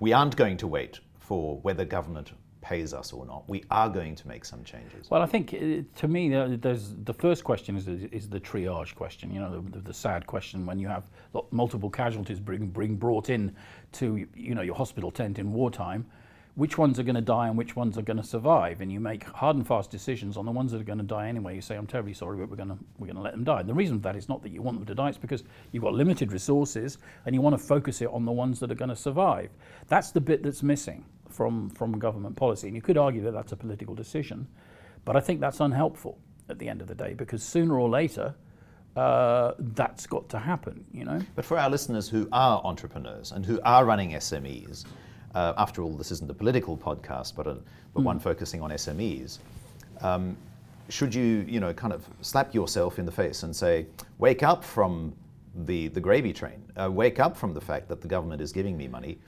we 0.00 0.12
aren't 0.12 0.36
going 0.36 0.56
to 0.58 0.66
wait 0.66 1.00
for 1.18 1.58
whether 1.58 1.84
government 1.84 2.32
pays 2.60 2.92
us 2.92 3.12
or 3.12 3.24
not. 3.26 3.48
We 3.48 3.64
are 3.70 3.88
going 3.88 4.14
to 4.16 4.28
make 4.28 4.44
some 4.44 4.62
changes. 4.64 5.10
Well, 5.10 5.22
I 5.22 5.26
think 5.26 5.54
uh, 5.54 5.98
to 6.00 6.08
me, 6.08 6.28
the 6.28 7.14
first 7.16 7.44
question 7.44 7.76
is 7.76 7.88
is 7.88 8.28
the 8.28 8.40
triage 8.40 8.94
question. 8.94 9.32
You 9.32 9.40
know, 9.40 9.64
the, 9.70 9.80
the 9.80 9.94
sad 9.94 10.26
question 10.26 10.66
when 10.66 10.78
you 10.78 10.88
have 10.88 11.04
multiple 11.50 11.90
casualties 11.90 12.40
being 12.40 12.68
bring 12.68 12.96
brought 12.96 13.30
in 13.30 13.54
to 13.92 14.26
you 14.34 14.54
know 14.54 14.62
your 14.62 14.74
hospital 14.74 15.10
tent 15.10 15.38
in 15.38 15.52
wartime. 15.52 16.06
Which 16.56 16.76
ones 16.76 16.98
are 16.98 17.04
going 17.04 17.14
to 17.14 17.22
die 17.22 17.46
and 17.46 17.56
which 17.56 17.76
ones 17.76 17.96
are 17.96 18.02
going 18.02 18.16
to 18.16 18.24
survive? 18.24 18.80
And 18.80 18.92
you 18.92 18.98
make 18.98 19.22
hard 19.24 19.56
and 19.56 19.66
fast 19.66 19.88
decisions 19.88 20.36
on 20.36 20.44
the 20.44 20.50
ones 20.50 20.72
that 20.72 20.80
are 20.80 20.84
going 20.84 20.98
to 20.98 21.04
die 21.04 21.28
anyway. 21.28 21.54
You 21.54 21.60
say, 21.60 21.76
"I'm 21.76 21.86
terribly 21.86 22.12
sorry, 22.12 22.38
but 22.38 22.50
we're 22.50 22.56
going 22.56 22.70
to 22.70 22.78
we're 22.98 23.06
going 23.06 23.16
to 23.16 23.22
let 23.22 23.32
them 23.32 23.44
die." 23.44 23.60
And 23.60 23.68
the 23.68 23.74
reason 23.74 23.98
for 23.98 24.02
that 24.02 24.16
is 24.16 24.28
not 24.28 24.42
that 24.42 24.50
you 24.50 24.60
want 24.60 24.76
them 24.76 24.84
to 24.86 24.94
die; 24.94 25.08
it's 25.08 25.16
because 25.16 25.44
you've 25.72 25.84
got 25.84 25.94
limited 25.94 26.32
resources 26.32 26.98
and 27.24 27.34
you 27.34 27.40
want 27.40 27.56
to 27.56 27.64
focus 27.64 28.02
it 28.02 28.08
on 28.08 28.24
the 28.24 28.32
ones 28.32 28.58
that 28.60 28.70
are 28.70 28.74
going 28.74 28.90
to 28.90 28.96
survive. 28.96 29.50
That's 29.86 30.10
the 30.10 30.20
bit 30.20 30.42
that's 30.42 30.62
missing 30.62 31.04
from, 31.30 31.70
from 31.70 31.98
government 31.98 32.36
policy. 32.36 32.66
And 32.66 32.76
you 32.76 32.82
could 32.82 32.98
argue 32.98 33.22
that 33.22 33.32
that's 33.32 33.52
a 33.52 33.56
political 33.56 33.94
decision, 33.94 34.46
but 35.04 35.16
I 35.16 35.20
think 35.20 35.40
that's 35.40 35.60
unhelpful 35.60 36.18
at 36.48 36.58
the 36.58 36.68
end 36.68 36.80
of 36.82 36.88
the 36.88 36.94
day 36.94 37.14
because 37.14 37.42
sooner 37.42 37.78
or 37.78 37.88
later, 37.88 38.34
uh, 38.96 39.52
that's 39.58 40.06
got 40.06 40.28
to 40.28 40.38
happen, 40.38 40.84
you 40.92 41.04
know. 41.04 41.20
But 41.36 41.44
for 41.44 41.58
our 41.58 41.70
listeners 41.70 42.08
who 42.08 42.28
are 42.32 42.60
entrepreneurs 42.64 43.32
and 43.32 43.46
who 43.46 43.60
are 43.64 43.84
running 43.84 44.10
SMEs, 44.12 44.84
uh, 45.34 45.54
after 45.56 45.82
all, 45.82 45.92
this 45.92 46.10
isn't 46.10 46.30
a 46.30 46.34
political 46.34 46.76
podcast, 46.76 47.36
but, 47.36 47.46
a, 47.46 47.56
but 47.94 48.00
mm. 48.00 48.04
one 48.04 48.18
focusing 48.18 48.60
on 48.62 48.70
SMEs. 48.70 49.38
Um, 50.00 50.36
should 50.88 51.14
you, 51.14 51.44
you 51.48 51.60
know, 51.60 51.72
kind 51.72 51.92
of 51.92 52.04
slap 52.20 52.52
yourself 52.52 52.98
in 52.98 53.06
the 53.06 53.12
face 53.12 53.44
and 53.44 53.54
say, 53.54 53.86
wake 54.18 54.42
up 54.42 54.64
from 54.64 55.14
the, 55.54 55.88
the 55.88 56.00
gravy 56.00 56.32
train, 56.32 56.62
uh, 56.76 56.90
wake 56.90 57.20
up 57.20 57.36
from 57.36 57.54
the 57.54 57.60
fact 57.60 57.88
that 57.88 58.00
the 58.00 58.08
government 58.08 58.42
is 58.42 58.52
giving 58.52 58.76
me 58.76 58.88
money 58.88 59.18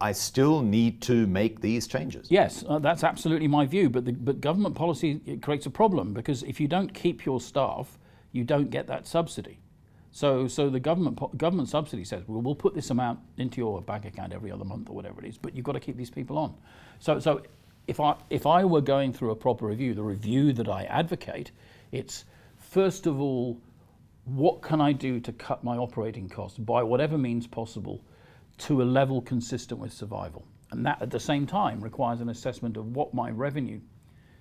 I 0.00 0.12
still 0.12 0.62
need 0.62 1.02
to 1.02 1.26
make 1.26 1.60
these 1.60 1.86
changes. 1.86 2.30
Yes, 2.30 2.64
uh, 2.68 2.78
that's 2.78 3.02
absolutely 3.02 3.48
my 3.48 3.66
view. 3.66 3.90
But 3.90 4.04
the, 4.04 4.12
but 4.12 4.40
government 4.40 4.74
policy 4.74 5.38
creates 5.42 5.66
a 5.66 5.70
problem 5.70 6.14
because 6.14 6.42
if 6.44 6.60
you 6.60 6.68
don't 6.68 6.92
keep 6.94 7.24
your 7.24 7.40
staff, 7.40 7.98
you 8.32 8.44
don't 8.44 8.70
get 8.70 8.86
that 8.86 9.06
subsidy. 9.06 9.58
So 10.10 10.48
so 10.48 10.70
the 10.70 10.80
government 10.80 11.18
government 11.36 11.68
subsidy 11.68 12.04
says 12.04 12.22
well, 12.26 12.40
we'll 12.40 12.54
put 12.54 12.74
this 12.74 12.90
amount 12.90 13.20
into 13.36 13.58
your 13.58 13.82
bank 13.82 14.04
account 14.04 14.32
every 14.32 14.50
other 14.50 14.64
month 14.64 14.88
or 14.88 14.94
whatever 14.94 15.20
it 15.20 15.28
is, 15.28 15.36
but 15.36 15.54
you've 15.54 15.64
got 15.64 15.72
to 15.72 15.80
keep 15.80 15.96
these 15.96 16.10
people 16.10 16.38
on. 16.38 16.54
So 16.98 17.18
so 17.18 17.42
if 17.86 18.00
I 18.00 18.16
if 18.30 18.46
I 18.46 18.64
were 18.64 18.80
going 18.80 19.12
through 19.12 19.32
a 19.32 19.36
proper 19.36 19.66
review, 19.66 19.94
the 19.94 20.02
review 20.02 20.52
that 20.54 20.68
I 20.68 20.84
advocate, 20.84 21.50
it's 21.92 22.24
first 22.56 23.06
of 23.06 23.20
all, 23.20 23.60
what 24.24 24.62
can 24.62 24.80
I 24.80 24.92
do 24.92 25.20
to 25.20 25.32
cut 25.32 25.64
my 25.64 25.76
operating 25.76 26.28
costs 26.28 26.58
by 26.58 26.82
whatever 26.82 27.18
means 27.18 27.46
possible 27.46 28.02
to 28.58 28.82
a 28.82 28.84
level 28.84 29.20
consistent 29.22 29.80
with 29.80 29.92
survival. 29.92 30.44
And 30.70 30.84
that 30.84 31.00
at 31.00 31.10
the 31.10 31.20
same 31.20 31.46
time 31.46 31.80
requires 31.80 32.20
an 32.20 32.28
assessment 32.28 32.76
of 32.76 32.94
what 32.94 33.14
my 33.14 33.30
revenue 33.30 33.80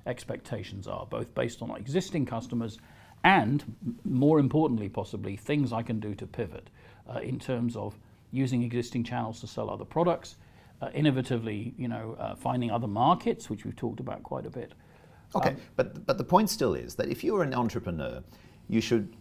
expectations 0.06 0.88
are, 0.88 1.06
both 1.06 1.34
based 1.36 1.62
on 1.62 1.76
existing 1.76 2.26
customers 2.26 2.80
and, 3.24 3.64
more 4.04 4.40
importantly, 4.40 4.90
possibly, 4.90 5.36
things 5.36 5.74
I 5.74 5.82
can 5.82 6.00
do 6.00 6.14
to 6.16 6.28
pivot 6.28 6.70
uh, 7.10 7.20
in 7.20 7.40
terms 7.40 7.76
of 7.76 7.98
using 8.32 8.64
existing 8.64 9.04
channels 9.04 9.40
to 9.42 9.48
sell 9.48 9.70
other 9.70 9.86
products, 9.86 10.36
uh, 10.82 10.90
innovatively, 10.90 11.74
you 11.78 11.88
know, 11.88 12.16
uh, 12.20 12.36
finding 12.36 12.72
other 12.72 12.88
markets, 12.88 13.50
which 13.50 13.66
we've 13.66 13.76
talked 13.76 14.00
about 14.00 14.24
quite 14.24 14.46
a 14.46 14.50
bit. 14.50 14.74
Okay, 15.36 15.50
um, 15.50 15.58
but 15.76 16.06
but 16.06 16.18
the 16.18 16.24
point 16.24 16.50
still 16.50 16.74
is 16.74 16.96
that 16.96 17.10
if 17.10 17.24
you're 17.24 17.44
an 17.44 17.54
entrepreneur, 17.54 18.24
you 18.70 18.82
should 18.82 19.16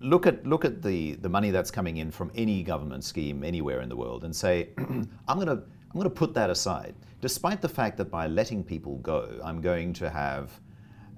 look 0.00 0.26
at 0.26 0.46
look 0.46 0.64
at 0.64 0.82
the 0.82 1.14
the 1.14 1.28
money 1.28 1.50
that's 1.50 1.70
coming 1.70 1.96
in 1.98 2.10
from 2.10 2.30
any 2.34 2.62
government 2.62 3.04
scheme 3.04 3.42
anywhere 3.42 3.80
in 3.80 3.88
the 3.88 3.96
world 3.96 4.24
and 4.24 4.34
say, 4.34 4.70
I'm 4.78 5.36
going 5.36 5.46
to 5.46 5.52
I'm 5.96 6.00
going 6.00 6.04
to 6.04 6.10
put 6.10 6.34
that 6.34 6.50
aside, 6.50 6.94
despite 7.20 7.62
the 7.62 7.68
fact 7.68 7.96
that 7.98 8.10
by 8.10 8.26
letting 8.26 8.62
people 8.62 8.96
go, 8.98 9.40
I'm 9.42 9.60
going 9.60 9.92
to 9.94 10.10
have 10.10 10.50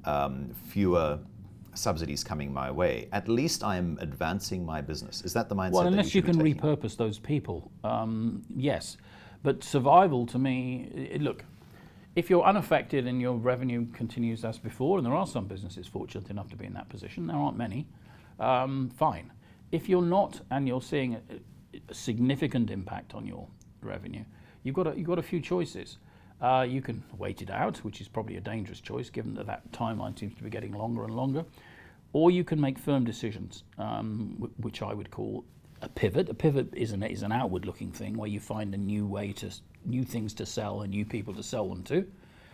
um, 0.05 0.55
fewer 0.69 1.19
subsidies 1.75 2.23
coming 2.23 2.53
my 2.53 2.71
way. 2.71 3.09
At 3.13 3.29
least 3.29 3.65
I'm 3.65 3.99
advancing 4.01 4.65
my 4.65 4.81
business. 4.81 5.23
Is 5.23 5.33
that 5.33 5.49
the 5.49 5.57
mindset? 5.57 5.73
Well, 5.73 5.87
unless 5.87 6.15
you, 6.15 6.21
you, 6.21 6.23
can 6.23 6.37
repurpose 6.37 6.97
those 6.97 7.19
people, 7.19 7.71
um, 7.85 8.43
yes. 8.55 8.97
But 9.43 9.63
survival 9.63 10.27
to 10.27 10.39
me, 10.39 11.17
look, 11.21 11.45
if 12.17 12.29
you're 12.29 12.45
unaffected 12.45 13.07
and 13.07 13.21
your 13.21 13.37
revenue 13.37 13.87
continues 13.93 14.45
as 14.45 14.59
before, 14.59 14.99
and 14.99 15.07
there 15.07 15.15
are 15.15 15.27
some 15.27 15.47
businesses 15.47 15.87
fortunate 15.87 16.31
enough 16.31 16.49
to 16.51 16.57
be 16.57 16.67
in 16.67 16.75
that 16.75 16.89
position, 16.89 17.27
there 17.27 17.37
aren't 17.37 17.57
many, 17.57 17.87
um, 18.39 18.91
fine. 18.97 19.33
If 19.73 19.89
you're 19.89 20.03
not 20.03 20.41
and 20.51 20.67
you're 20.67 20.83
seeing 20.83 21.15
a, 21.15 21.21
a 21.89 21.95
significant 21.95 22.71
impact 22.71 23.15
on 23.15 23.27
your 23.27 23.47
revenue, 23.83 24.25
you've 24.63 24.75
got 24.75 24.87
a, 24.87 24.97
you've 24.97 25.07
got 25.07 25.19
a 25.19 25.23
few 25.23 25.41
choices. 25.41 25.99
Uh, 26.41 26.65
you 26.69 26.81
can 26.81 27.03
wait 27.17 27.43
it 27.43 27.51
out, 27.51 27.79
which 27.79 28.01
is 28.01 28.07
probably 28.07 28.37
a 28.37 28.41
dangerous 28.41 28.81
choice 28.81 29.11
given 29.11 29.35
that 29.35 29.47
that 29.47 29.71
timeline 29.73 30.17
seems 30.19 30.35
to 30.37 30.45
be 30.45 30.51
getting 30.51 30.73
longer 30.73 31.05
and 31.05 31.15
longer, 31.15 31.45
or 32.13 32.31
you 32.31 32.45
can 32.45 32.61
make 32.61 32.79
firm 32.79 33.05
decisions, 33.05 33.65
um, 33.77 34.37
wh- 34.41 34.65
which 34.65 34.81
I 34.83 34.95
would 34.95 35.11
call 35.11 35.45
a 35.83 35.89
pivot. 35.89 36.29
A 36.29 36.35
pivot 36.35 36.69
is 36.75 36.93
an 36.93 37.03
is 37.03 37.23
an 37.23 37.33
outward 37.33 37.67
looking 37.67 37.91
thing 37.91 38.17
where 38.17 38.29
you 38.29 38.41
find 38.41 38.73
a 38.75 38.79
new 38.79 39.07
way 39.07 39.33
to 39.35 39.51
new 39.85 40.05
things 40.05 40.33
to 40.35 40.47
sell 40.47 40.83
and 40.83 40.91
new 40.91 41.05
people 41.05 41.35
to 41.35 41.43
sell 41.43 41.69
them 41.69 41.83
to. 41.85 42.07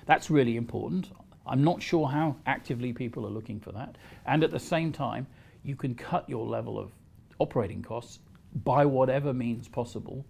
That's 0.07 0.31
really 0.31 0.57
important. 0.57 1.11
I'm 1.47 1.62
not 1.62 1.83
sure 1.83 2.09
how 2.09 2.37
actively 2.47 2.93
people 2.93 3.26
are 3.26 3.31
looking 3.31 3.61
for 3.61 3.73
that. 3.73 3.97
And 4.26 4.43
at 4.45 4.50
the 4.50 4.61
same 4.61 4.93
time, 4.93 5.26
you 5.64 5.75
can 5.75 5.94
cut 5.94 6.28
your 6.28 6.47
level 6.47 6.78
of 6.78 6.92
operating 7.38 7.83
costs 7.83 8.21
by 8.62 8.85
whatever 8.85 9.33
means 9.33 9.66
possible, 9.66 10.25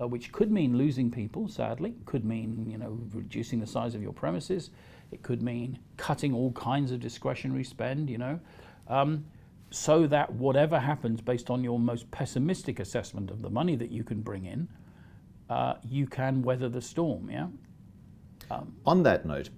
uh, 0.00 0.08
which 0.08 0.32
could 0.32 0.50
mean 0.50 0.76
losing 0.76 1.10
people, 1.10 1.46
sadly. 1.46 1.94
Could 2.06 2.24
mean 2.24 2.66
you 2.68 2.78
know 2.78 2.98
reducing 3.12 3.60
the 3.60 3.66
size 3.66 3.94
of 3.94 4.02
your 4.02 4.12
premises. 4.12 4.70
It 5.12 5.22
could 5.22 5.42
mean 5.42 5.78
cutting 5.96 6.34
all 6.34 6.50
kinds 6.52 6.90
of 6.90 7.00
discretionary 7.00 7.64
spend. 7.64 8.10
You 8.10 8.18
know, 8.18 8.40
um, 8.88 9.24
so 9.70 10.06
that 10.06 10.32
whatever 10.32 10.78
happens 10.80 11.20
based 11.20 11.50
on 11.50 11.62
your 11.62 11.78
most 11.78 12.10
pessimistic 12.10 12.80
assessment 12.80 13.30
of 13.30 13.42
the 13.42 13.50
money 13.50 13.76
that 13.76 13.90
you 13.90 14.02
can 14.02 14.20
bring 14.20 14.46
in, 14.46 14.68
uh, 15.50 15.74
you 15.82 16.06
can 16.06 16.42
weather 16.42 16.68
the 16.68 16.82
storm. 16.82 17.30
Yeah. 17.30 17.48
On 18.86 19.02
that 19.02 19.26
note, 19.26 19.48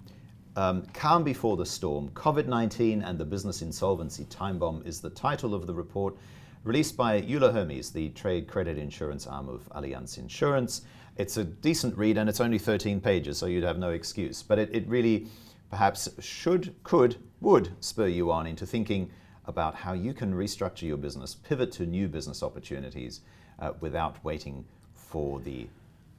um, 0.56 0.82
Calm 0.94 1.22
Before 1.22 1.56
the 1.56 1.66
Storm 1.66 2.08
COVID 2.10 2.46
19 2.46 3.02
and 3.02 3.18
the 3.18 3.24
Business 3.24 3.62
Insolvency 3.62 4.24
Time 4.24 4.58
Bomb 4.58 4.82
is 4.86 5.00
the 5.00 5.10
title 5.10 5.54
of 5.54 5.66
the 5.66 5.74
report 5.74 6.16
released 6.64 6.96
by 6.96 7.22
Euler 7.22 7.52
Hermes, 7.52 7.90
the 7.90 8.08
trade 8.10 8.48
credit 8.48 8.78
insurance 8.78 9.26
arm 9.26 9.48
of 9.48 9.68
Allianz 9.70 10.18
Insurance. 10.18 10.82
It's 11.16 11.36
a 11.36 11.44
decent 11.44 11.96
read 11.96 12.18
and 12.18 12.28
it's 12.28 12.40
only 12.40 12.58
13 12.58 13.00
pages, 13.00 13.38
so 13.38 13.46
you'd 13.46 13.64
have 13.64 13.78
no 13.78 13.90
excuse. 13.90 14.42
But 14.42 14.58
it, 14.58 14.74
it 14.74 14.88
really 14.88 15.28
perhaps 15.70 16.08
should, 16.20 16.74
could, 16.82 17.16
would 17.40 17.70
spur 17.80 18.08
you 18.08 18.32
on 18.32 18.46
into 18.46 18.66
thinking 18.66 19.10
about 19.44 19.74
how 19.74 19.92
you 19.92 20.12
can 20.12 20.34
restructure 20.34 20.82
your 20.82 20.96
business, 20.96 21.34
pivot 21.34 21.70
to 21.72 21.86
new 21.86 22.08
business 22.08 22.42
opportunities 22.42 23.20
uh, 23.58 23.72
without 23.80 24.22
waiting 24.24 24.64
for 24.94 25.38
the, 25.40 25.66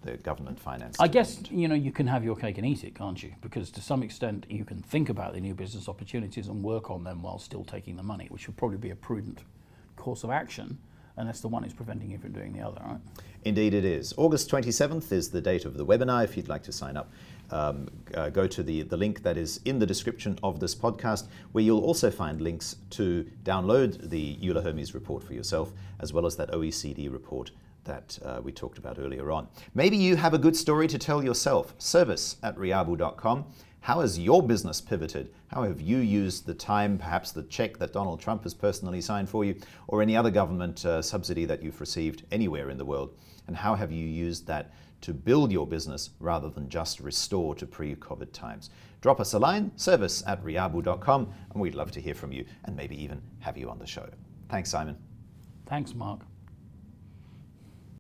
the 0.02 0.18
government 0.18 0.60
finance. 0.60 0.98
I 1.00 1.08
guess 1.08 1.42
you 1.50 1.68
know 1.68 1.76
you 1.76 1.92
can 1.92 2.08
have 2.08 2.24
your 2.24 2.36
cake 2.36 2.58
and 2.58 2.66
eat 2.66 2.84
it, 2.84 2.96
can't 2.96 3.22
you? 3.22 3.34
Because 3.42 3.72
to 3.72 3.82
some 3.82 4.04
extent 4.04 4.46
you 4.50 4.66
can 4.66 4.82
think 4.82 5.10
about 5.10 5.34
the 5.34 5.42
new 5.42 5.54
business 5.54 5.90
opportunities 5.90 6.48
and 6.48 6.64
work 6.64 6.90
on 6.90 7.04
them 7.04 7.22
while 7.22 7.40
still 7.40 7.64
taking 7.64 7.96
the 7.96 8.04
money, 8.04 8.28
which 8.30 8.48
would 8.48 8.58
probably 8.58 8.78
be 8.78 8.92
a 8.92 8.96
prudent 8.96 9.44
course 9.96 10.24
of 10.24 10.30
action, 10.30 10.78
unless 11.18 11.42
the 11.42 11.48
one 11.48 11.64
is 11.64 11.74
preventing 11.74 12.12
you 12.12 12.18
from 12.18 12.32
doing 12.32 12.54
the 12.54 12.62
other, 12.62 12.82
right? 12.86 13.00
Indeed, 13.44 13.74
it 13.74 13.86
is. 13.86 14.14
August 14.18 14.50
27th 14.52 15.12
is 15.12 15.30
the 15.30 15.42
date 15.42 15.66
of 15.66 15.76
the 15.76 15.86
webinar. 15.86 16.24
If 16.24 16.38
you'd 16.38 16.50
like 16.50 16.64
to 16.64 16.72
sign 16.72 16.96
up, 16.98 17.12
um, 17.52 17.88
uh, 18.14 18.30
go 18.30 18.48
to 18.48 18.64
the, 18.64 18.84
the 18.84 18.98
link 18.98 19.24
that 19.24 19.38
is 19.38 19.60
in 19.66 19.80
the 19.80 19.86
description 19.86 20.38
of 20.44 20.60
this 20.60 20.76
podcast, 20.76 21.28
where 21.52 21.64
you'll 21.64 21.84
also 21.84 22.12
find 22.12 22.42
links 22.42 22.78
to 22.92 23.30
download 23.44 24.10
the 24.10 24.38
Euler 24.44 24.62
Hermes 24.62 24.94
report 24.94 25.24
for 25.24 25.34
yourself, 25.34 25.74
as 26.00 26.14
well 26.14 26.26
as 26.26 26.36
that 26.38 26.52
OECD 26.52 27.12
report 27.12 27.52
that 27.84 28.20
uh, 28.24 28.42
we 28.44 28.52
talked 28.52 28.78
about 28.78 29.00
earlier 29.00 29.32
on. 29.32 29.48
Maybe 29.74 29.98
you 29.98 30.16
have 30.18 30.34
a 30.34 30.38
good 30.38 30.56
story 30.56 30.88
to 30.88 30.98
tell 30.98 31.24
yourself. 31.24 31.74
Service 31.78 32.38
at 32.44 32.56
riabu.com. 32.58 33.46
How 33.82 34.02
has 34.02 34.20
your 34.20 34.44
business 34.44 34.82
pivoted? 34.82 35.30
How 35.48 35.64
have 35.64 35.80
you 35.80 36.00
used 36.00 36.46
the 36.46 36.54
time, 36.54 36.98
perhaps 36.98 37.32
the 37.32 37.44
check 37.44 37.78
that 37.78 37.94
Donald 37.94 38.20
Trump 38.20 38.44
has 38.44 38.54
personally 38.54 39.00
signed 39.00 39.30
for 39.30 39.46
you, 39.46 39.56
or 39.88 40.02
any 40.02 40.18
other 40.18 40.30
government 40.30 40.86
uh, 40.86 41.02
subsidy 41.02 41.46
that 41.46 41.64
you've 41.64 41.80
received 41.80 42.24
anywhere 42.30 42.70
in 42.70 42.78
the 42.78 42.84
world? 42.84 43.16
And 43.48 43.56
how 43.56 43.76
have 43.76 43.92
you 43.92 44.06
used 44.06 44.46
that 44.48 44.74
to 45.02 45.14
build 45.14 45.52
your 45.52 45.68
business 45.68 46.12
rather 46.20 46.50
than 46.50 46.70
just 46.70 47.00
restore 47.00 47.56
to 47.56 47.66
pre 47.66 47.96
COVID 47.96 48.32
times? 48.32 48.70
Drop 49.02 49.20
us 49.20 49.34
a 49.34 49.40
line, 49.40 49.72
service 49.76 50.24
at 50.26 50.44
riabu.com, 50.44 51.34
and 51.52 51.62
we'd 51.62 51.76
love 51.76 51.92
to 51.92 52.02
hear 52.02 52.16
from 52.16 52.32
you 52.32 52.46
and 52.66 52.76
maybe 52.76 53.02
even 53.02 53.22
have 53.40 53.58
you 53.58 53.70
on 53.70 53.80
the 53.80 53.88
show. 53.88 54.08
Thanks, 54.50 54.70
Simon. 54.70 54.98
Thanks, 55.66 55.94
Mark. 55.94 56.22